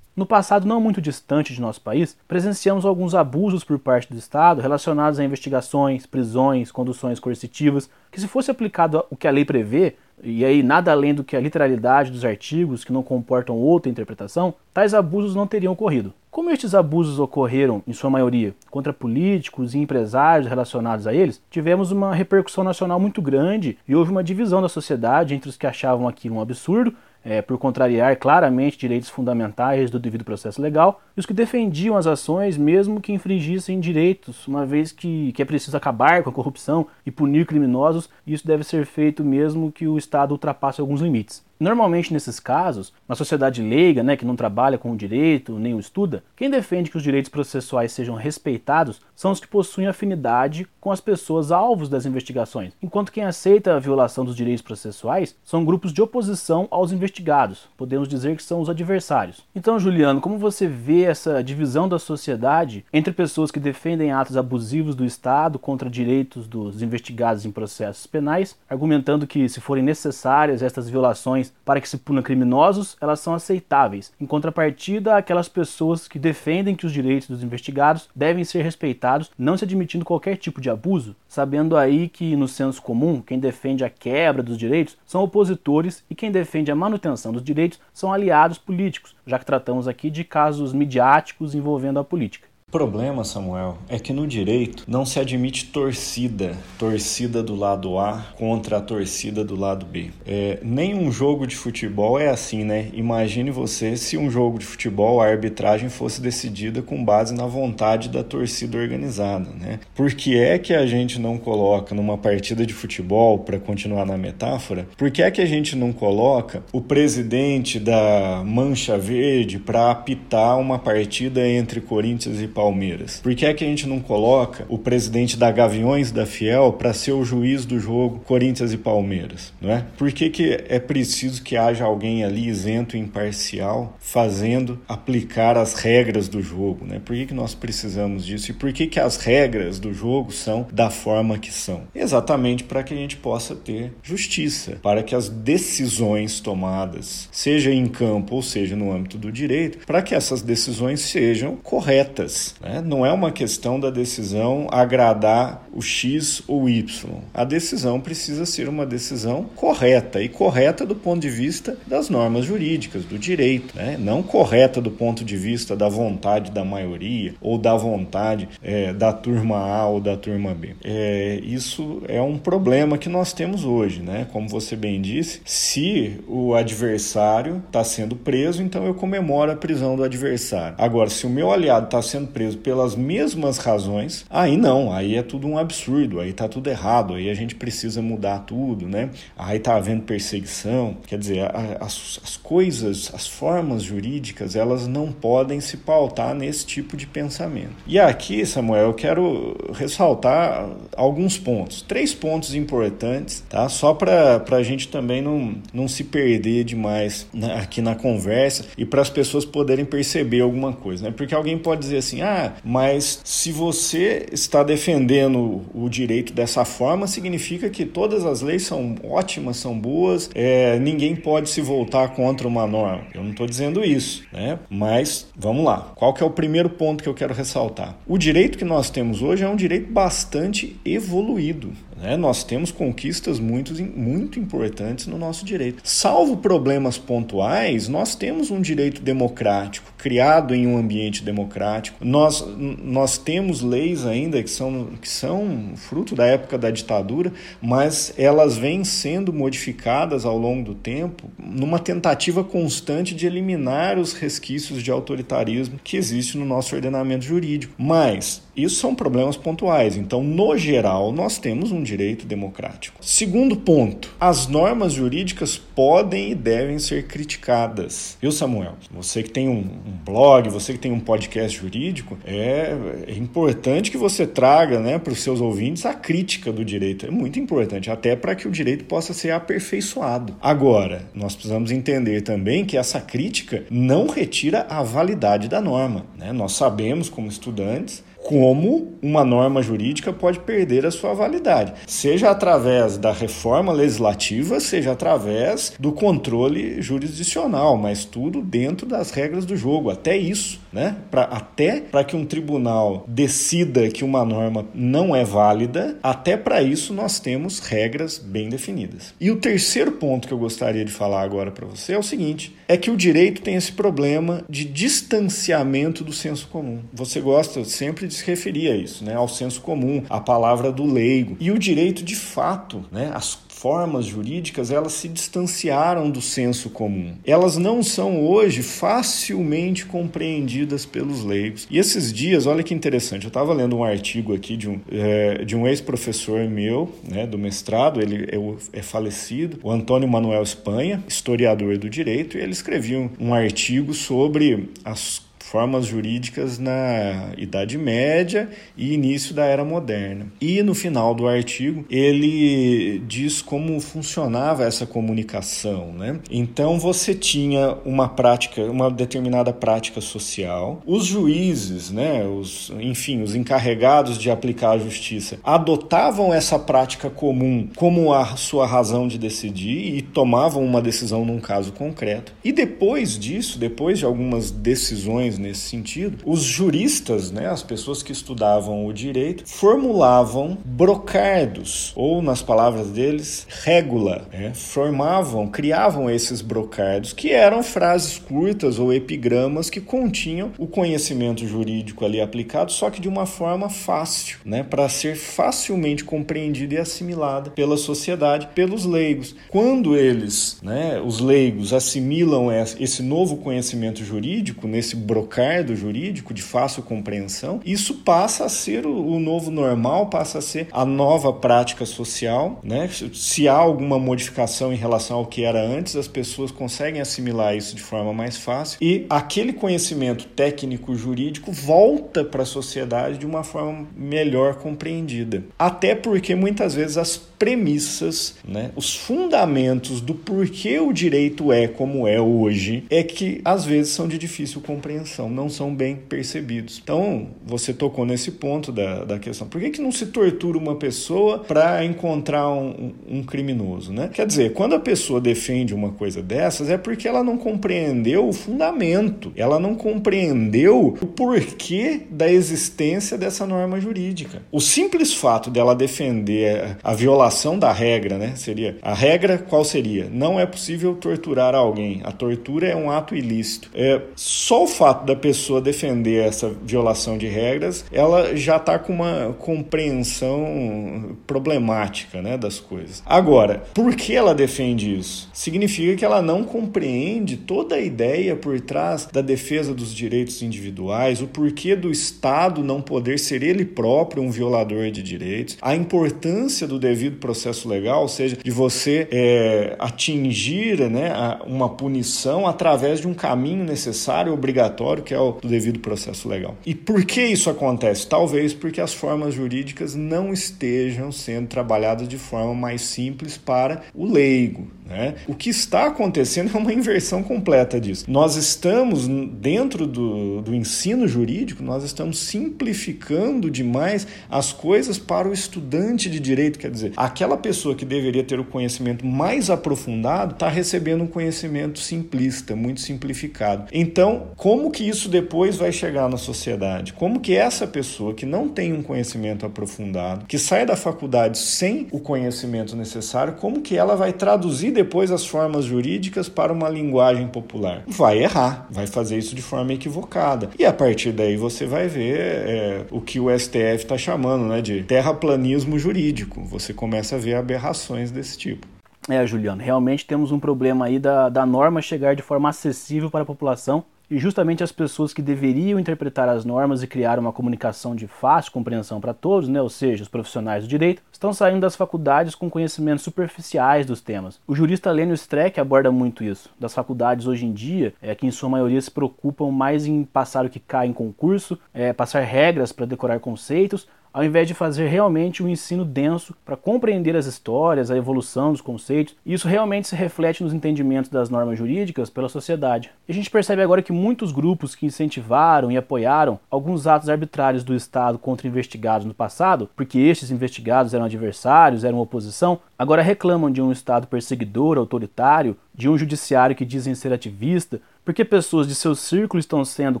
No 0.14 0.26
passado 0.26 0.68
não 0.68 0.80
muito 0.80 1.00
distante 1.00 1.54
de 1.54 1.60
nosso 1.60 1.80
país, 1.80 2.16
presenciamos 2.28 2.84
alguns 2.84 3.14
abusos 3.14 3.64
por 3.64 3.78
parte 3.78 4.12
do 4.12 4.18
Estado 4.18 4.60
relacionados 4.60 5.18
a 5.18 5.24
investigações, 5.24 6.06
prisões, 6.06 6.70
conduções 6.70 7.18
coercitivas, 7.18 7.88
que 8.10 8.20
se 8.20 8.28
fosse 8.28 8.50
aplicado 8.50 9.04
o 9.10 9.16
que 9.16 9.26
a 9.26 9.30
lei 9.30 9.44
prevê, 9.44 9.96
e 10.22 10.44
aí 10.44 10.62
nada 10.62 10.92
além 10.92 11.14
do 11.14 11.24
que 11.24 11.36
a 11.36 11.40
literalidade 11.40 12.10
dos 12.10 12.24
artigos 12.24 12.84
que 12.84 12.92
não 12.92 13.02
comportam 13.02 13.56
outra 13.56 13.90
interpretação, 13.90 14.54
tais 14.72 14.94
abusos 14.94 15.34
não 15.34 15.46
teriam 15.46 15.72
ocorrido. 15.72 16.14
Como 16.30 16.50
estes 16.50 16.74
abusos 16.74 17.18
ocorreram, 17.18 17.82
em 17.86 17.92
sua 17.92 18.08
maioria, 18.08 18.54
contra 18.70 18.92
políticos 18.92 19.74
e 19.74 19.78
empresários 19.78 20.48
relacionados 20.48 21.06
a 21.06 21.12
eles, 21.12 21.42
tivemos 21.50 21.92
uma 21.92 22.14
repercussão 22.14 22.64
nacional 22.64 22.98
muito 22.98 23.20
grande 23.20 23.76
e 23.86 23.94
houve 23.94 24.10
uma 24.10 24.24
divisão 24.24 24.62
da 24.62 24.68
sociedade 24.68 25.34
entre 25.34 25.50
os 25.50 25.58
que 25.58 25.66
achavam 25.66 26.08
aquilo 26.08 26.36
um 26.36 26.40
absurdo 26.40 26.94
é, 27.24 27.40
por 27.40 27.58
contrariar 27.58 28.16
claramente 28.16 28.78
direitos 28.78 29.08
fundamentais 29.08 29.90
do 29.90 29.98
devido 29.98 30.24
processo 30.24 30.60
legal, 30.60 31.00
e 31.16 31.20
os 31.20 31.26
que 31.26 31.34
defendiam 31.34 31.96
as 31.96 32.06
ações 32.06 32.56
mesmo 32.56 33.00
que 33.00 33.12
infringissem 33.12 33.80
direitos, 33.80 34.46
uma 34.46 34.66
vez 34.66 34.92
que, 34.92 35.32
que 35.32 35.42
é 35.42 35.44
preciso 35.44 35.76
acabar 35.76 36.22
com 36.22 36.30
a 36.30 36.32
corrupção 36.32 36.86
e 37.06 37.10
punir 37.10 37.46
criminosos, 37.46 38.08
e 38.26 38.32
isso 38.34 38.46
deve 38.46 38.64
ser 38.64 38.84
feito 38.86 39.24
mesmo 39.24 39.72
que 39.72 39.86
o 39.86 39.98
Estado 39.98 40.32
ultrapasse 40.32 40.80
alguns 40.80 41.00
limites. 41.00 41.44
Normalmente, 41.62 42.12
nesses 42.12 42.40
casos, 42.40 42.92
na 43.08 43.14
sociedade 43.14 43.62
leiga, 43.62 44.02
né, 44.02 44.16
que 44.16 44.24
não 44.24 44.34
trabalha 44.34 44.76
com 44.76 44.90
o 44.90 44.96
direito 44.96 45.60
nem 45.60 45.72
o 45.74 45.78
estuda, 45.78 46.24
quem 46.34 46.50
defende 46.50 46.90
que 46.90 46.96
os 46.96 47.04
direitos 47.04 47.28
processuais 47.28 47.92
sejam 47.92 48.16
respeitados 48.16 49.00
são 49.14 49.30
os 49.30 49.38
que 49.38 49.46
possuem 49.46 49.86
afinidade 49.86 50.66
com 50.80 50.90
as 50.90 51.00
pessoas 51.00 51.52
alvos 51.52 51.88
das 51.88 52.04
investigações, 52.04 52.72
enquanto 52.82 53.12
quem 53.12 53.22
aceita 53.22 53.76
a 53.76 53.78
violação 53.78 54.24
dos 54.24 54.34
direitos 54.34 54.62
processuais 54.62 55.36
são 55.44 55.64
grupos 55.64 55.92
de 55.92 56.02
oposição 56.02 56.66
aos 56.68 56.90
investigados, 56.90 57.68
podemos 57.76 58.08
dizer 58.08 58.36
que 58.36 58.42
são 58.42 58.60
os 58.60 58.68
adversários. 58.68 59.44
Então, 59.54 59.78
Juliano, 59.78 60.20
como 60.20 60.38
você 60.38 60.66
vê 60.66 61.02
essa 61.02 61.44
divisão 61.44 61.88
da 61.88 62.00
sociedade 62.00 62.84
entre 62.92 63.12
pessoas 63.12 63.52
que 63.52 63.60
defendem 63.60 64.10
atos 64.10 64.36
abusivos 64.36 64.96
do 64.96 65.04
Estado 65.04 65.60
contra 65.60 65.88
direitos 65.88 66.48
dos 66.48 66.82
investigados 66.82 67.46
em 67.46 67.52
processos 67.52 68.08
penais, 68.08 68.58
argumentando 68.68 69.28
que, 69.28 69.48
se 69.48 69.60
forem 69.60 69.84
necessárias 69.84 70.60
estas 70.60 70.90
violações 70.90 71.51
para 71.64 71.80
que 71.80 71.88
se 71.88 71.98
puna 71.98 72.22
criminosos, 72.22 72.96
elas 73.00 73.20
são 73.20 73.34
aceitáveis. 73.34 74.12
Em 74.20 74.26
contrapartida, 74.26 75.16
aquelas 75.16 75.48
pessoas 75.48 76.08
que 76.08 76.18
defendem 76.18 76.74
que 76.74 76.86
os 76.86 76.92
direitos 76.92 77.28
dos 77.28 77.42
investigados 77.42 78.08
devem 78.14 78.44
ser 78.44 78.62
respeitados, 78.62 79.30
não 79.38 79.56
se 79.56 79.64
admitindo 79.64 80.04
qualquer 80.04 80.36
tipo 80.36 80.60
de 80.60 80.70
abuso, 80.70 81.16
sabendo 81.28 81.76
aí 81.76 82.08
que 82.08 82.36
no 82.36 82.48
senso 82.48 82.82
comum, 82.82 83.20
quem 83.20 83.38
defende 83.38 83.84
a 83.84 83.90
quebra 83.90 84.42
dos 84.42 84.58
direitos 84.58 84.96
são 85.06 85.22
opositores 85.22 86.04
e 86.10 86.14
quem 86.14 86.30
defende 86.30 86.70
a 86.70 86.76
manutenção 86.76 87.32
dos 87.32 87.42
direitos 87.42 87.80
são 87.92 88.12
aliados 88.12 88.58
políticos, 88.58 89.14
já 89.26 89.38
que 89.38 89.46
tratamos 89.46 89.86
aqui 89.86 90.10
de 90.10 90.24
casos 90.24 90.72
midiáticos 90.72 91.54
envolvendo 91.54 91.98
a 91.98 92.04
política 92.04 92.51
problema, 92.72 93.22
Samuel, 93.22 93.76
é 93.86 93.98
que 93.98 94.14
no 94.14 94.26
direito 94.26 94.84
não 94.88 95.04
se 95.04 95.20
admite 95.20 95.66
torcida, 95.66 96.56
torcida 96.78 97.42
do 97.42 97.54
lado 97.54 97.98
A 97.98 98.32
contra 98.38 98.78
a 98.78 98.80
torcida 98.80 99.44
do 99.44 99.54
lado 99.54 99.84
B. 99.84 100.10
É, 100.26 100.58
nem 100.62 100.94
um 100.94 101.12
jogo 101.12 101.46
de 101.46 101.54
futebol 101.54 102.18
é 102.18 102.30
assim, 102.30 102.64
né? 102.64 102.88
Imagine 102.94 103.50
você 103.50 103.94
se 103.94 104.16
um 104.16 104.30
jogo 104.30 104.58
de 104.58 104.64
futebol 104.64 105.20
a 105.20 105.26
arbitragem 105.26 105.90
fosse 105.90 106.22
decidida 106.22 106.80
com 106.80 107.04
base 107.04 107.34
na 107.34 107.46
vontade 107.46 108.08
da 108.08 108.24
torcida 108.24 108.78
organizada, 108.78 109.50
né? 109.50 109.78
Por 109.94 110.10
que 110.14 110.38
é 110.38 110.58
que 110.58 110.72
a 110.72 110.86
gente 110.86 111.20
não 111.20 111.36
coloca 111.36 111.94
numa 111.94 112.16
partida 112.16 112.64
de 112.64 112.72
futebol, 112.72 113.40
para 113.40 113.58
continuar 113.58 114.06
na 114.06 114.16
metáfora, 114.16 114.88
por 114.96 115.10
que 115.10 115.22
é 115.22 115.30
que 115.30 115.42
a 115.42 115.46
gente 115.46 115.76
não 115.76 115.92
coloca 115.92 116.62
o 116.72 116.80
presidente 116.80 117.78
da 117.78 118.42
Mancha 118.46 118.96
Verde 118.96 119.58
para 119.58 119.90
apitar 119.90 120.58
uma 120.58 120.78
partida 120.78 121.46
entre 121.46 121.78
Corinthians 121.78 122.40
e 122.40 122.48
Palmeiras? 122.48 122.61
Palmeiras? 122.62 123.18
Por 123.20 123.34
que 123.34 123.44
é 123.44 123.52
que 123.52 123.64
a 123.64 123.66
gente 123.66 123.88
não 123.88 123.98
coloca 123.98 124.64
o 124.68 124.78
presidente 124.78 125.36
da 125.36 125.50
Gaviões 125.50 126.12
da 126.12 126.24
Fiel 126.24 126.72
para 126.74 126.92
ser 126.92 127.10
o 127.10 127.24
juiz 127.24 127.64
do 127.64 127.80
jogo 127.80 128.20
Corinthians 128.20 128.72
e 128.72 128.76
Palmeiras? 128.76 129.52
Não 129.60 129.72
é? 129.72 129.84
Por 129.98 130.12
que, 130.12 130.30
que 130.30 130.64
é 130.68 130.78
preciso 130.78 131.42
que 131.42 131.56
haja 131.56 131.84
alguém 131.84 132.22
ali 132.22 132.46
isento 132.46 132.96
e 132.96 133.00
imparcial 133.00 133.96
fazendo 133.98 134.80
aplicar 134.88 135.56
as 135.56 135.74
regras 135.74 136.28
do 136.28 136.40
jogo? 136.40 136.86
Né? 136.86 137.00
Por 137.04 137.16
que, 137.16 137.26
que 137.26 137.34
nós 137.34 137.52
precisamos 137.52 138.24
disso? 138.24 138.52
E 138.52 138.54
por 138.54 138.72
que, 138.72 138.86
que 138.86 139.00
as 139.00 139.16
regras 139.16 139.80
do 139.80 139.92
jogo 139.92 140.30
são 140.30 140.64
da 140.72 140.88
forma 140.88 141.38
que 141.38 141.52
são? 141.52 141.82
Exatamente 141.92 142.62
para 142.62 142.84
que 142.84 142.94
a 142.94 142.96
gente 142.96 143.16
possa 143.16 143.56
ter 143.56 143.92
justiça, 144.04 144.78
para 144.80 145.02
que 145.02 145.16
as 145.16 145.28
decisões 145.28 146.38
tomadas, 146.38 147.28
seja 147.32 147.72
em 147.72 147.88
campo 147.88 148.36
ou 148.36 148.42
seja 148.42 148.76
no 148.76 148.92
âmbito 148.92 149.18
do 149.18 149.32
direito, 149.32 149.84
para 149.84 150.00
que 150.00 150.14
essas 150.14 150.42
decisões 150.42 151.00
sejam 151.00 151.56
corretas 151.56 152.51
né? 152.60 152.82
Não 152.84 153.04
é 153.04 153.12
uma 153.12 153.30
questão 153.30 153.78
da 153.78 153.90
decisão 153.90 154.66
agradar 154.70 155.66
o 155.72 155.80
X 155.80 156.42
ou 156.46 156.68
Y. 156.68 157.10
A 157.32 157.44
decisão 157.44 158.00
precisa 158.00 158.44
ser 158.46 158.68
uma 158.68 158.86
decisão 158.86 159.46
correta 159.56 160.22
e 160.22 160.28
correta 160.28 160.84
do 160.84 160.94
ponto 160.94 161.20
de 161.20 161.30
vista 161.30 161.76
das 161.86 162.08
normas 162.08 162.44
jurídicas, 162.44 163.04
do 163.04 163.18
direito, 163.18 163.76
né? 163.76 163.96
não 163.98 164.22
correta 164.22 164.80
do 164.80 164.90
ponto 164.90 165.24
de 165.24 165.36
vista 165.36 165.76
da 165.76 165.88
vontade 165.88 166.50
da 166.50 166.64
maioria 166.64 167.34
ou 167.40 167.58
da 167.58 167.76
vontade 167.76 168.48
é, 168.62 168.92
da 168.92 169.12
turma 169.12 169.58
A 169.58 169.86
ou 169.86 170.00
da 170.00 170.16
turma 170.16 170.54
B. 170.54 170.74
É, 170.84 171.40
isso 171.42 172.02
é 172.08 172.20
um 172.20 172.38
problema 172.38 172.98
que 172.98 173.08
nós 173.08 173.32
temos 173.32 173.64
hoje, 173.64 174.02
né? 174.02 174.26
Como 174.32 174.48
você 174.48 174.76
bem 174.76 175.00
disse, 175.00 175.40
se 175.44 176.20
o 176.26 176.54
adversário 176.54 177.62
está 177.66 177.84
sendo 177.84 178.16
preso, 178.16 178.62
então 178.62 178.84
eu 178.84 178.94
comemoro 178.94 179.52
a 179.52 179.56
prisão 179.56 179.96
do 179.96 180.04
adversário. 180.04 180.74
Agora, 180.78 181.08
se 181.10 181.26
o 181.26 181.30
meu 181.30 181.52
aliado 181.52 181.86
está 181.86 182.02
sendo 182.02 182.28
preso 182.28 182.41
preso 182.42 182.58
pelas 182.58 182.96
mesmas 182.96 183.58
razões, 183.58 184.24
aí 184.28 184.56
não, 184.56 184.92
aí 184.92 185.16
é 185.16 185.22
tudo 185.22 185.46
um 185.46 185.58
absurdo, 185.58 186.20
aí 186.20 186.32
tá 186.32 186.48
tudo 186.48 186.68
errado, 186.68 187.14
aí 187.14 187.30
a 187.30 187.34
gente 187.34 187.54
precisa 187.54 188.02
mudar 188.02 188.40
tudo, 188.40 188.88
né? 188.88 189.10
Aí 189.36 189.58
tá 189.58 189.76
havendo 189.76 190.02
perseguição. 190.02 190.96
Quer 191.06 191.18
dizer, 191.18 191.50
as, 191.80 192.20
as 192.22 192.36
coisas, 192.36 193.12
as 193.14 193.26
formas 193.26 193.82
jurídicas, 193.82 194.56
elas 194.56 194.86
não 194.86 195.12
podem 195.12 195.60
se 195.60 195.76
pautar 195.76 196.34
nesse 196.34 196.66
tipo 196.66 196.96
de 196.96 197.06
pensamento. 197.06 197.72
E 197.86 197.98
aqui, 197.98 198.44
Samuel, 198.44 198.86
eu 198.86 198.94
quero 198.94 199.56
ressaltar 199.72 200.68
alguns 200.96 201.38
pontos, 201.38 201.82
três 201.82 202.14
pontos 202.14 202.54
importantes, 202.54 203.44
tá? 203.48 203.68
Só 203.68 203.94
para 203.94 204.42
a 204.50 204.62
gente 204.62 204.88
também 204.88 205.22
não, 205.22 205.54
não 205.72 205.86
se 205.86 206.04
perder 206.04 206.64
demais 206.64 207.26
na, 207.32 207.54
aqui 207.54 207.80
na 207.80 207.94
conversa 207.94 208.66
e 208.76 208.84
para 208.84 209.02
as 209.02 209.10
pessoas 209.10 209.44
poderem 209.44 209.84
perceber 209.84 210.40
alguma 210.40 210.72
coisa, 210.72 211.04
né? 211.04 211.14
Porque 211.16 211.34
alguém 211.34 211.58
pode 211.58 211.82
dizer 211.82 211.98
assim, 211.98 212.21
ah, 212.22 212.52
mas 212.64 213.20
se 213.24 213.52
você 213.52 214.26
está 214.32 214.62
defendendo 214.62 215.62
o 215.74 215.88
direito 215.88 216.32
dessa 216.32 216.64
forma, 216.64 217.06
significa 217.06 217.68
que 217.68 217.84
todas 217.84 218.24
as 218.24 218.40
leis 218.40 218.64
são 218.64 218.94
ótimas, 219.04 219.56
são 219.56 219.78
boas, 219.78 220.30
é, 220.34 220.78
ninguém 220.78 221.16
pode 221.16 221.50
se 221.50 221.60
voltar 221.60 222.08
contra 222.14 222.46
uma 222.46 222.66
norma. 222.66 223.04
Eu 223.14 223.22
não 223.22 223.30
estou 223.30 223.46
dizendo 223.46 223.84
isso, 223.84 224.24
né? 224.32 224.58
Mas 224.70 225.26
vamos 225.36 225.64
lá. 225.64 225.92
Qual 225.94 226.14
que 226.14 226.22
é 226.22 226.26
o 226.26 226.30
primeiro 226.30 226.70
ponto 226.70 227.02
que 227.02 227.08
eu 227.08 227.14
quero 227.14 227.34
ressaltar? 227.34 227.96
O 228.06 228.16
direito 228.16 228.58
que 228.58 228.64
nós 228.64 228.90
temos 228.90 229.22
hoje 229.22 229.44
é 229.44 229.48
um 229.48 229.56
direito 229.56 229.90
bastante 229.90 230.76
evoluído. 230.84 231.72
Né? 232.02 232.16
Nós 232.16 232.42
temos 232.42 232.72
conquistas 232.72 233.38
muito, 233.38 233.72
muito 233.96 234.40
importantes 234.40 235.06
no 235.06 235.16
nosso 235.16 235.44
direito. 235.44 235.80
Salvo 235.84 236.38
problemas 236.38 236.98
pontuais, 236.98 237.88
nós 237.88 238.16
temos 238.16 238.50
um 238.50 238.60
direito 238.60 239.00
democrático, 239.00 239.92
criado 239.96 240.54
em 240.54 240.66
um 240.66 240.76
ambiente 240.76 241.22
democrático. 241.22 242.04
Nós, 242.04 242.44
nós 242.56 243.16
temos 243.16 243.62
leis 243.62 244.04
ainda 244.04 244.42
que 244.42 244.50
são, 244.50 244.88
que 245.00 245.08
são 245.08 245.72
fruto 245.76 246.16
da 246.16 246.26
época 246.26 246.58
da 246.58 246.70
ditadura, 246.70 247.32
mas 247.60 248.12
elas 248.18 248.56
vêm 248.56 248.82
sendo 248.82 249.32
modificadas 249.32 250.24
ao 250.24 250.36
longo 250.36 250.64
do 250.64 250.74
tempo 250.74 251.30
numa 251.38 251.78
tentativa 251.78 252.42
constante 252.42 253.14
de 253.14 253.26
eliminar 253.26 253.98
os 253.98 254.12
resquícios 254.12 254.82
de 254.82 254.90
autoritarismo 254.90 255.78
que 255.84 255.96
existe 255.96 256.36
no 256.36 256.44
nosso 256.44 256.74
ordenamento 256.74 257.24
jurídico. 257.24 257.74
Mas 257.78 258.42
isso 258.56 258.76
são 258.76 258.94
problemas 258.94 259.36
pontuais. 259.36 259.96
Então, 259.96 260.22
no 260.22 260.56
geral, 260.56 261.12
nós 261.12 261.38
temos 261.38 261.72
um 261.72 261.82
direito 261.82 262.26
democrático. 262.26 262.98
Segundo 263.00 263.56
ponto, 263.56 264.14
as 264.20 264.46
normas 264.46 264.92
jurídicas 264.92 265.56
podem 265.56 266.32
e 266.32 266.34
devem 266.34 266.78
ser 266.78 267.06
criticadas. 267.06 268.16
Viu, 268.20 268.30
Samuel? 268.30 268.74
Você 268.90 269.22
que 269.22 269.30
tem 269.30 269.48
um, 269.48 269.60
um 269.60 270.04
blog, 270.04 270.48
você 270.48 270.72
que 270.72 270.78
tem 270.78 270.92
um 270.92 271.00
podcast 271.00 271.58
jurídico, 271.58 272.18
é, 272.24 272.76
é 273.06 273.14
importante 273.14 273.90
que 273.90 273.96
você 273.96 274.26
traga 274.26 274.80
né, 274.80 274.98
para 274.98 275.12
os 275.12 275.20
seus 275.20 275.40
ouvintes 275.40 275.86
a 275.86 275.94
crítica 275.94 276.52
do 276.52 276.64
direito. 276.64 277.06
É 277.06 277.10
muito 277.10 277.38
importante, 277.38 277.90
até 277.90 278.14
para 278.14 278.34
que 278.34 278.46
o 278.46 278.50
direito 278.50 278.84
possa 278.84 279.14
ser 279.14 279.30
aperfeiçoado. 279.30 280.36
Agora, 280.40 281.06
nós 281.14 281.34
precisamos 281.34 281.70
entender 281.70 282.22
também 282.22 282.64
que 282.64 282.76
essa 282.76 283.00
crítica 283.00 283.64
não 283.70 284.06
retira 284.06 284.66
a 284.68 284.82
validade 284.82 285.48
da 285.48 285.60
norma. 285.60 286.06
Né? 286.18 286.32
Nós 286.32 286.52
sabemos, 286.52 287.08
como 287.08 287.28
estudantes, 287.28 288.02
como 288.22 288.96
uma 289.02 289.24
norma 289.24 289.62
jurídica 289.62 290.12
pode 290.12 290.38
perder 290.40 290.86
a 290.86 290.90
sua 290.90 291.12
validade, 291.12 291.74
seja 291.86 292.30
através 292.30 292.96
da 292.96 293.12
reforma 293.12 293.72
legislativa, 293.72 294.60
seja 294.60 294.92
através 294.92 295.72
do 295.78 295.92
controle 295.92 296.80
jurisdicional, 296.80 297.76
mas 297.76 298.04
tudo 298.04 298.40
dentro 298.40 298.86
das 298.86 299.10
regras 299.10 299.44
do 299.44 299.56
jogo, 299.56 299.90
até 299.90 300.16
isso, 300.16 300.60
né? 300.72 300.96
Pra, 301.10 301.24
até 301.24 301.80
para 301.80 302.04
que 302.04 302.16
um 302.16 302.24
tribunal 302.24 303.04
decida 303.08 303.88
que 303.90 304.04
uma 304.04 304.24
norma 304.24 304.64
não 304.72 305.14
é 305.14 305.24
válida, 305.24 305.98
até 306.02 306.36
para 306.36 306.62
isso 306.62 306.94
nós 306.94 307.18
temos 307.18 307.58
regras 307.58 308.18
bem 308.18 308.48
definidas. 308.48 309.14
E 309.20 309.30
o 309.30 309.36
terceiro 309.36 309.92
ponto 309.92 310.28
que 310.28 310.34
eu 310.34 310.38
gostaria 310.38 310.84
de 310.84 310.92
falar 310.92 311.22
agora 311.22 311.50
para 311.50 311.66
você 311.66 311.94
é 311.94 311.98
o 311.98 312.02
seguinte: 312.02 312.54
é 312.68 312.76
que 312.76 312.90
o 312.90 312.96
direito 312.96 313.42
tem 313.42 313.56
esse 313.56 313.72
problema 313.72 314.44
de 314.48 314.64
distanciamento 314.64 316.04
do 316.04 316.12
senso 316.12 316.46
comum. 316.48 316.80
Você 316.92 317.20
gosta 317.20 317.64
sempre 317.64 318.06
de 318.06 318.11
se 318.12 318.24
referir 318.24 318.70
a 318.70 318.76
isso, 318.76 319.04
né? 319.04 319.14
ao 319.14 319.28
senso 319.28 319.60
comum, 319.60 320.02
à 320.08 320.20
palavra 320.20 320.70
do 320.70 320.84
leigo. 320.84 321.36
E 321.40 321.50
o 321.50 321.58
direito, 321.58 322.02
de 322.02 322.16
fato, 322.16 322.84
né? 322.90 323.10
as 323.14 323.38
formas 323.62 324.06
jurídicas, 324.06 324.72
elas 324.72 324.92
se 324.94 325.06
distanciaram 325.06 326.10
do 326.10 326.20
senso 326.20 326.68
comum. 326.68 327.14
Elas 327.24 327.56
não 327.56 327.80
são 327.80 328.20
hoje 328.26 328.60
facilmente 328.60 329.86
compreendidas 329.86 330.84
pelos 330.84 331.22
leigos. 331.22 331.68
E 331.70 331.78
esses 331.78 332.12
dias, 332.12 332.44
olha 332.46 332.64
que 332.64 332.74
interessante, 332.74 333.22
eu 333.22 333.28
estava 333.28 333.54
lendo 333.54 333.76
um 333.76 333.84
artigo 333.84 334.34
aqui 334.34 334.56
de 334.56 334.68
um, 334.68 334.80
é, 334.90 335.44
de 335.44 335.54
um 335.54 335.64
ex-professor 335.68 336.48
meu, 336.48 336.92
né, 337.08 337.24
do 337.24 337.38
mestrado, 337.38 338.02
ele 338.02 338.24
é, 338.32 338.78
é, 338.80 338.82
falecido, 338.82 339.60
o 339.62 339.70
Antônio 339.70 340.08
Manuel 340.08 340.42
Espanha, 340.42 341.00
historiador 341.06 341.78
do 341.78 341.88
direito, 341.88 342.36
e 342.36 342.40
ele 342.40 342.50
escreveu 342.50 343.12
um, 343.20 343.28
um 343.28 343.32
artigo 343.32 343.94
sobre 343.94 344.70
as 344.84 345.22
formas 345.52 345.84
jurídicas 345.84 346.58
na 346.58 347.34
Idade 347.36 347.76
Média 347.76 348.48
e 348.74 348.94
início 348.94 349.34
da 349.34 349.44
Era 349.44 349.62
Moderna. 349.62 350.32
E 350.40 350.62
no 350.62 350.74
final 350.74 351.14
do 351.14 351.28
artigo 351.28 351.84
ele 351.90 353.02
diz 353.06 353.42
como 353.42 353.78
funcionava 353.78 354.64
essa 354.64 354.86
comunicação, 354.86 355.92
né? 355.92 356.20
Então 356.30 356.78
você 356.78 357.14
tinha 357.14 357.76
uma 357.84 358.08
prática, 358.08 358.62
uma 358.62 358.90
determinada 358.90 359.52
prática 359.52 360.00
social. 360.00 360.80
Os 360.86 361.04
juízes, 361.04 361.90
né, 361.90 362.26
os, 362.26 362.72
enfim, 362.80 363.20
os 363.20 363.34
encarregados 363.34 364.16
de 364.16 364.30
aplicar 364.30 364.70
a 364.70 364.78
justiça 364.78 365.38
adotavam 365.44 366.32
essa 366.32 366.58
prática 366.58 367.10
comum 367.10 367.68
como 367.76 368.14
a 368.14 368.36
sua 368.36 368.66
razão 368.66 369.06
de 369.06 369.18
decidir 369.18 369.96
e 369.96 370.00
tomavam 370.00 370.64
uma 370.64 370.80
decisão 370.80 371.26
num 371.26 371.40
caso 371.40 371.72
concreto. 371.72 372.32
E 372.42 372.52
depois 372.52 373.18
disso, 373.18 373.58
depois 373.58 373.98
de 373.98 374.06
algumas 374.06 374.50
decisões 374.50 375.41
nesse 375.42 375.68
sentido, 375.68 376.18
os 376.24 376.42
juristas, 376.42 377.30
né, 377.30 377.46
as 377.48 377.62
pessoas 377.62 378.02
que 378.02 378.12
estudavam 378.12 378.86
o 378.86 378.92
direito, 378.92 379.42
formulavam 379.46 380.56
brocardos, 380.64 381.92
ou 381.94 382.22
nas 382.22 382.40
palavras 382.40 382.88
deles, 382.88 383.46
régula, 383.64 384.26
né, 384.32 384.52
formavam, 384.54 385.48
criavam 385.48 386.08
esses 386.08 386.40
brocardos, 386.40 387.12
que 387.12 387.30
eram 387.30 387.62
frases 387.62 388.18
curtas 388.18 388.78
ou 388.78 388.92
epigramas 388.92 389.68
que 389.68 389.80
continham 389.80 390.52
o 390.58 390.66
conhecimento 390.66 391.46
jurídico 391.46 392.04
ali 392.04 392.20
aplicado, 392.20 392.72
só 392.72 392.88
que 392.90 393.00
de 393.00 393.08
uma 393.08 393.26
forma 393.26 393.68
fácil, 393.68 394.38
né, 394.44 394.62
para 394.62 394.88
ser 394.88 395.16
facilmente 395.16 396.04
compreendida 396.04 396.74
e 396.74 396.78
assimilada 396.78 397.50
pela 397.50 397.76
sociedade, 397.76 398.48
pelos 398.54 398.84
leigos. 398.84 399.34
Quando 399.48 399.96
eles, 399.96 400.58
né, 400.62 401.00
os 401.04 401.20
leigos, 401.20 401.72
assimilam 401.72 402.48
esse 402.52 403.02
novo 403.02 403.36
conhecimento 403.36 404.04
jurídico 404.04 404.68
nesse 404.68 404.94
brocardo, 404.94 405.31
do 405.62 405.74
jurídico 405.74 406.34
de 406.34 406.42
fácil 406.42 406.82
compreensão, 406.82 407.60
isso 407.64 407.94
passa 407.94 408.44
a 408.44 408.48
ser 408.48 408.86
o, 408.86 409.06
o 409.06 409.18
novo 409.18 409.50
normal, 409.50 410.06
passa 410.06 410.38
a 410.38 410.42
ser 410.42 410.68
a 410.72 410.84
nova 410.84 411.32
prática 411.32 411.86
social. 411.86 412.60
Né? 412.62 412.88
Se 413.14 413.48
há 413.48 413.54
alguma 413.54 413.98
modificação 413.98 414.72
em 414.72 414.76
relação 414.76 415.18
ao 415.18 415.26
que 415.26 415.44
era 415.44 415.62
antes, 415.62 415.96
as 415.96 416.08
pessoas 416.08 416.50
conseguem 416.50 417.00
assimilar 417.00 417.56
isso 417.56 417.74
de 417.74 417.82
forma 417.82 418.12
mais 418.12 418.36
fácil 418.36 418.78
e 418.80 419.06
aquele 419.08 419.52
conhecimento 419.52 420.26
técnico 420.26 420.94
jurídico 420.94 421.52
volta 421.52 422.24
para 422.24 422.42
a 422.42 422.46
sociedade 422.46 423.18
de 423.18 423.26
uma 423.26 423.44
forma 423.44 423.86
melhor 423.96 424.56
compreendida. 424.56 425.42
Até 425.58 425.94
porque 425.94 426.34
muitas 426.34 426.74
vezes 426.74 426.96
as 426.96 427.16
premissas, 427.16 428.36
né, 428.46 428.70
os 428.76 428.94
fundamentos 428.94 430.00
do 430.00 430.14
porquê 430.14 430.78
o 430.78 430.92
direito 430.92 431.52
é 431.52 431.66
como 431.66 432.06
é 432.06 432.20
hoje, 432.20 432.84
é 432.88 433.02
que 433.02 433.40
às 433.44 433.64
vezes 433.64 433.92
são 433.92 434.06
de 434.06 434.16
difícil 434.16 434.60
compreensão, 434.60 435.21
não 435.28 435.48
são 435.48 435.74
bem 435.74 435.96
percebidos. 435.96 436.80
Então, 436.82 437.28
você 437.44 437.72
tocou 437.72 438.04
nesse 438.04 438.32
ponto 438.32 438.72
da, 438.72 439.04
da 439.04 439.18
questão. 439.18 439.48
Por 439.48 439.60
que, 439.60 439.70
que 439.70 439.82
não 439.82 439.92
se 439.92 440.06
tortura 440.06 440.58
uma 440.58 440.76
pessoa 440.76 441.38
para 441.38 441.84
encontrar 441.84 442.48
um, 442.48 442.92
um, 443.08 443.22
criminoso? 443.22 443.92
Né? 443.92 444.10
Quer 444.12 444.26
dizer, 444.26 444.52
quando 444.52 444.74
a 444.74 444.80
pessoa 444.80 445.20
defende 445.20 445.74
uma 445.74 445.90
coisa 445.90 446.22
dessas, 446.22 446.70
é 446.70 446.78
porque 446.78 447.06
ela 447.06 447.22
não 447.22 447.36
compreendeu 447.36 448.28
o 448.28 448.32
fundamento, 448.32 449.32
ela 449.36 449.58
não 449.58 449.74
compreendeu 449.74 450.96
o 451.00 451.06
porquê 451.06 452.02
da 452.10 452.30
existência 452.30 453.16
dessa 453.16 453.46
norma 453.46 453.80
jurídica. 453.80 454.42
O 454.50 454.60
simples 454.60 455.12
fato 455.14 455.50
dela 455.50 455.74
defender 455.74 456.76
a 456.82 456.94
violação 456.94 457.58
da 457.58 457.72
regra, 457.72 458.18
né? 458.18 458.32
Seria 458.36 458.76
a 458.82 458.94
regra 458.94 459.38
qual 459.38 459.64
seria? 459.64 460.08
Não 460.10 460.38
é 460.38 460.46
possível 460.46 460.94
torturar 460.94 461.54
alguém. 461.54 462.00
A 462.04 462.12
tortura 462.12 462.66
é 462.66 462.76
um 462.76 462.90
ato 462.90 463.14
ilícito. 463.14 463.70
É 463.74 464.00
só 464.16 464.64
o 464.64 464.66
fato 464.66 465.01
da 465.04 465.16
pessoa 465.16 465.60
defender 465.60 466.26
essa 466.26 466.50
violação 466.62 467.16
de 467.18 467.26
regras, 467.26 467.84
ela 467.92 468.36
já 468.36 468.56
está 468.56 468.78
com 468.78 468.92
uma 468.92 469.34
compreensão 469.38 471.16
problemática 471.26 472.20
né, 472.20 472.36
das 472.36 472.58
coisas. 472.58 473.02
Agora, 473.06 473.62
por 473.74 473.94
que 473.94 474.14
ela 474.14 474.34
defende 474.34 474.98
isso? 474.98 475.28
Significa 475.32 475.96
que 475.96 476.04
ela 476.04 476.22
não 476.22 476.44
compreende 476.44 477.36
toda 477.36 477.76
a 477.76 477.80
ideia 477.80 478.36
por 478.36 478.60
trás 478.60 479.08
da 479.12 479.20
defesa 479.20 479.74
dos 479.74 479.94
direitos 479.94 480.42
individuais, 480.42 481.22
o 481.22 481.26
porquê 481.26 481.74
do 481.74 481.90
Estado 481.90 482.62
não 482.62 482.80
poder 482.80 483.18
ser 483.18 483.42
ele 483.42 483.64
próprio 483.64 484.22
um 484.22 484.30
violador 484.30 484.90
de 484.90 485.02
direitos, 485.02 485.56
a 485.60 485.74
importância 485.74 486.66
do 486.66 486.78
devido 486.78 487.18
processo 487.18 487.68
legal, 487.68 488.02
ou 488.02 488.08
seja, 488.08 488.36
de 488.36 488.50
você 488.50 489.08
é, 489.10 489.76
atingir 489.78 490.90
né, 490.90 491.12
uma 491.46 491.68
punição 491.68 492.46
através 492.46 493.00
de 493.00 493.08
um 493.08 493.14
caminho 493.14 493.64
necessário, 493.64 494.32
obrigatório, 494.32 494.91
que 495.00 495.14
é 495.14 495.18
o 495.18 495.32
do 495.32 495.48
devido 495.48 495.78
processo 495.80 496.28
legal. 496.28 496.56
E 496.66 496.74
por 496.74 497.04
que 497.04 497.24
isso 497.24 497.48
acontece? 497.48 498.06
Talvez 498.06 498.52
porque 498.52 498.80
as 498.80 498.92
formas 498.92 499.34
jurídicas 499.34 499.94
não 499.94 500.32
estejam 500.32 501.10
sendo 501.10 501.48
trabalhadas 501.48 502.06
de 502.06 502.18
forma 502.18 502.54
mais 502.54 502.82
simples 502.82 503.38
para 503.38 503.82
o 503.94 504.04
leigo. 504.04 504.68
Né? 504.86 505.14
O 505.28 505.34
que 505.34 505.50
está 505.50 505.86
acontecendo 505.86 506.50
é 506.54 506.58
uma 506.58 506.72
inversão 506.72 507.22
completa 507.22 507.80
disso. 507.80 508.04
Nós 508.08 508.36
estamos, 508.36 509.06
dentro 509.06 509.86
do, 509.86 510.42
do 510.42 510.54
ensino 510.54 511.06
jurídico, 511.06 511.62
nós 511.62 511.84
estamos 511.84 512.18
simplificando 512.18 513.50
demais 513.50 514.06
as 514.30 514.52
coisas 514.52 514.98
para 514.98 515.28
o 515.28 515.32
estudante 515.32 516.10
de 516.10 516.18
direito. 516.18 516.58
Quer 516.58 516.70
dizer, 516.70 516.92
aquela 516.96 517.36
pessoa 517.36 517.74
que 517.74 517.84
deveria 517.84 518.24
ter 518.24 518.40
o 518.40 518.44
conhecimento 518.44 519.06
mais 519.06 519.50
aprofundado 519.50 520.34
está 520.34 520.48
recebendo 520.48 521.04
um 521.04 521.06
conhecimento 521.06 521.78
simplista, 521.78 522.56
muito 522.56 522.80
simplificado. 522.80 523.66
Então, 523.72 524.28
como 524.36 524.70
que 524.70 524.88
isso 524.88 525.08
depois 525.08 525.56
vai 525.56 525.72
chegar 525.72 526.08
na 526.08 526.16
sociedade? 526.16 526.92
Como 526.92 527.20
que 527.20 527.36
essa 527.36 527.66
pessoa 527.66 528.14
que 528.14 528.26
não 528.26 528.48
tem 528.48 528.72
um 528.72 528.82
conhecimento 528.82 529.46
aprofundado, 529.46 530.26
que 530.26 530.38
sai 530.38 530.66
da 530.66 530.76
faculdade 530.76 531.38
sem 531.38 531.86
o 531.92 532.00
conhecimento 532.00 532.74
necessário, 532.74 533.34
como 533.34 533.60
que 533.60 533.76
ela 533.76 533.94
vai 533.94 534.12
traduzir 534.12 534.71
depois 534.72 535.10
as 535.10 535.26
formas 535.26 535.64
jurídicas 535.64 536.28
para 536.28 536.52
uma 536.52 536.68
linguagem 536.68 537.28
popular? 537.28 537.82
Vai 537.86 538.22
errar, 538.22 538.66
vai 538.70 538.86
fazer 538.86 539.18
isso 539.18 539.34
de 539.34 539.42
forma 539.42 539.72
equivocada. 539.72 540.50
E 540.58 540.64
a 540.64 540.72
partir 540.72 541.12
daí 541.12 541.36
você 541.36 541.66
vai 541.66 541.88
ver 541.88 542.18
é, 542.18 542.86
o 542.90 543.00
que 543.00 543.20
o 543.20 543.30
STF 543.36 543.82
está 543.82 543.98
chamando 543.98 544.44
né, 544.44 544.60
de 544.60 544.82
terraplanismo 544.82 545.78
jurídico. 545.78 546.42
Você 546.44 546.72
começa 546.72 547.16
a 547.16 547.18
ver 547.18 547.34
aberrações 547.34 548.10
desse 548.10 548.36
tipo. 548.36 548.66
É, 549.08 549.26
Juliano, 549.26 549.60
realmente 549.60 550.06
temos 550.06 550.30
um 550.30 550.38
problema 550.38 550.86
aí 550.86 550.98
da, 550.98 551.28
da 551.28 551.44
norma 551.44 551.82
chegar 551.82 552.14
de 552.14 552.22
forma 552.22 552.48
acessível 552.48 553.10
para 553.10 553.22
a 553.22 553.26
população 553.26 553.84
e 554.12 554.18
justamente 554.18 554.62
as 554.62 554.70
pessoas 554.70 555.14
que 555.14 555.22
deveriam 555.22 555.80
interpretar 555.80 556.28
as 556.28 556.44
normas 556.44 556.82
e 556.82 556.86
criar 556.86 557.18
uma 557.18 557.32
comunicação 557.32 557.96
de 557.96 558.06
fácil 558.06 558.52
compreensão 558.52 559.00
para 559.00 559.14
todos, 559.14 559.48
né, 559.48 559.62
ou 559.62 559.70
seja, 559.70 560.02
os 560.02 560.08
profissionais 560.08 560.64
do 560.64 560.68
direito, 560.68 561.02
estão 561.10 561.32
saindo 561.32 561.62
das 561.62 561.74
faculdades 561.74 562.34
com 562.34 562.50
conhecimentos 562.50 563.04
superficiais 563.04 563.86
dos 563.86 564.02
temas. 564.02 564.38
O 564.46 564.54
jurista 564.54 564.90
Lênio 564.90 565.14
Streck 565.14 565.58
aborda 565.58 565.90
muito 565.90 566.22
isso. 566.22 566.50
Das 566.60 566.74
faculdades 566.74 567.26
hoje 567.26 567.46
em 567.46 567.54
dia, 567.54 567.94
é 568.02 568.14
que 568.14 568.26
em 568.26 568.30
sua 568.30 568.50
maioria 568.50 568.82
se 568.82 568.90
preocupam 568.90 569.50
mais 569.50 569.86
em 569.86 570.04
passar 570.04 570.44
o 570.44 570.50
que 570.50 570.60
cai 570.60 570.86
em 570.86 570.92
concurso, 570.92 571.58
é, 571.72 571.94
passar 571.94 572.20
regras 572.20 572.70
para 572.70 572.84
decorar 572.84 573.18
conceitos, 573.18 573.88
ao 574.12 574.24
invés 574.24 574.46
de 574.46 574.54
fazer 574.54 574.88
realmente 574.88 575.42
um 575.42 575.48
ensino 575.48 575.84
denso 575.84 576.34
para 576.44 576.56
compreender 576.56 577.16
as 577.16 577.26
histórias, 577.26 577.90
a 577.90 577.96
evolução 577.96 578.52
dos 578.52 578.60
conceitos. 578.60 579.14
E 579.24 579.32
isso 579.32 579.48
realmente 579.48 579.88
se 579.88 579.96
reflete 579.96 580.42
nos 580.42 580.52
entendimentos 580.52 581.10
das 581.10 581.30
normas 581.30 581.58
jurídicas 581.58 582.10
pela 582.10 582.28
sociedade. 582.28 582.90
E 583.08 583.12
a 583.12 583.14
gente 583.14 583.30
percebe 583.30 583.62
agora 583.62 583.82
que 583.82 583.92
muitos 583.92 584.32
grupos 584.32 584.74
que 584.74 584.86
incentivaram 584.86 585.70
e 585.70 585.76
apoiaram 585.76 586.38
alguns 586.50 586.86
atos 586.86 587.08
arbitrários 587.08 587.64
do 587.64 587.74
Estado 587.74 588.18
contra 588.18 588.46
investigados 588.46 589.06
no 589.06 589.14
passado, 589.14 589.68
porque 589.74 589.98
estes 589.98 590.30
investigados 590.30 590.92
eram 590.92 591.06
adversários, 591.06 591.84
eram 591.84 591.98
oposição, 591.98 592.60
agora 592.78 593.02
reclamam 593.02 593.50
de 593.50 593.62
um 593.62 593.72
Estado 593.72 594.06
perseguidor, 594.06 594.76
autoritário, 594.76 595.56
de 595.74 595.88
um 595.88 595.96
judiciário 595.96 596.54
que 596.54 596.64
dizem 596.64 596.94
ser 596.94 597.12
ativista, 597.12 597.80
porque 598.04 598.24
pessoas 598.24 598.66
de 598.66 598.74
seu 598.74 598.94
círculo 598.94 599.40
estão 599.40 599.64
sendo, 599.64 600.00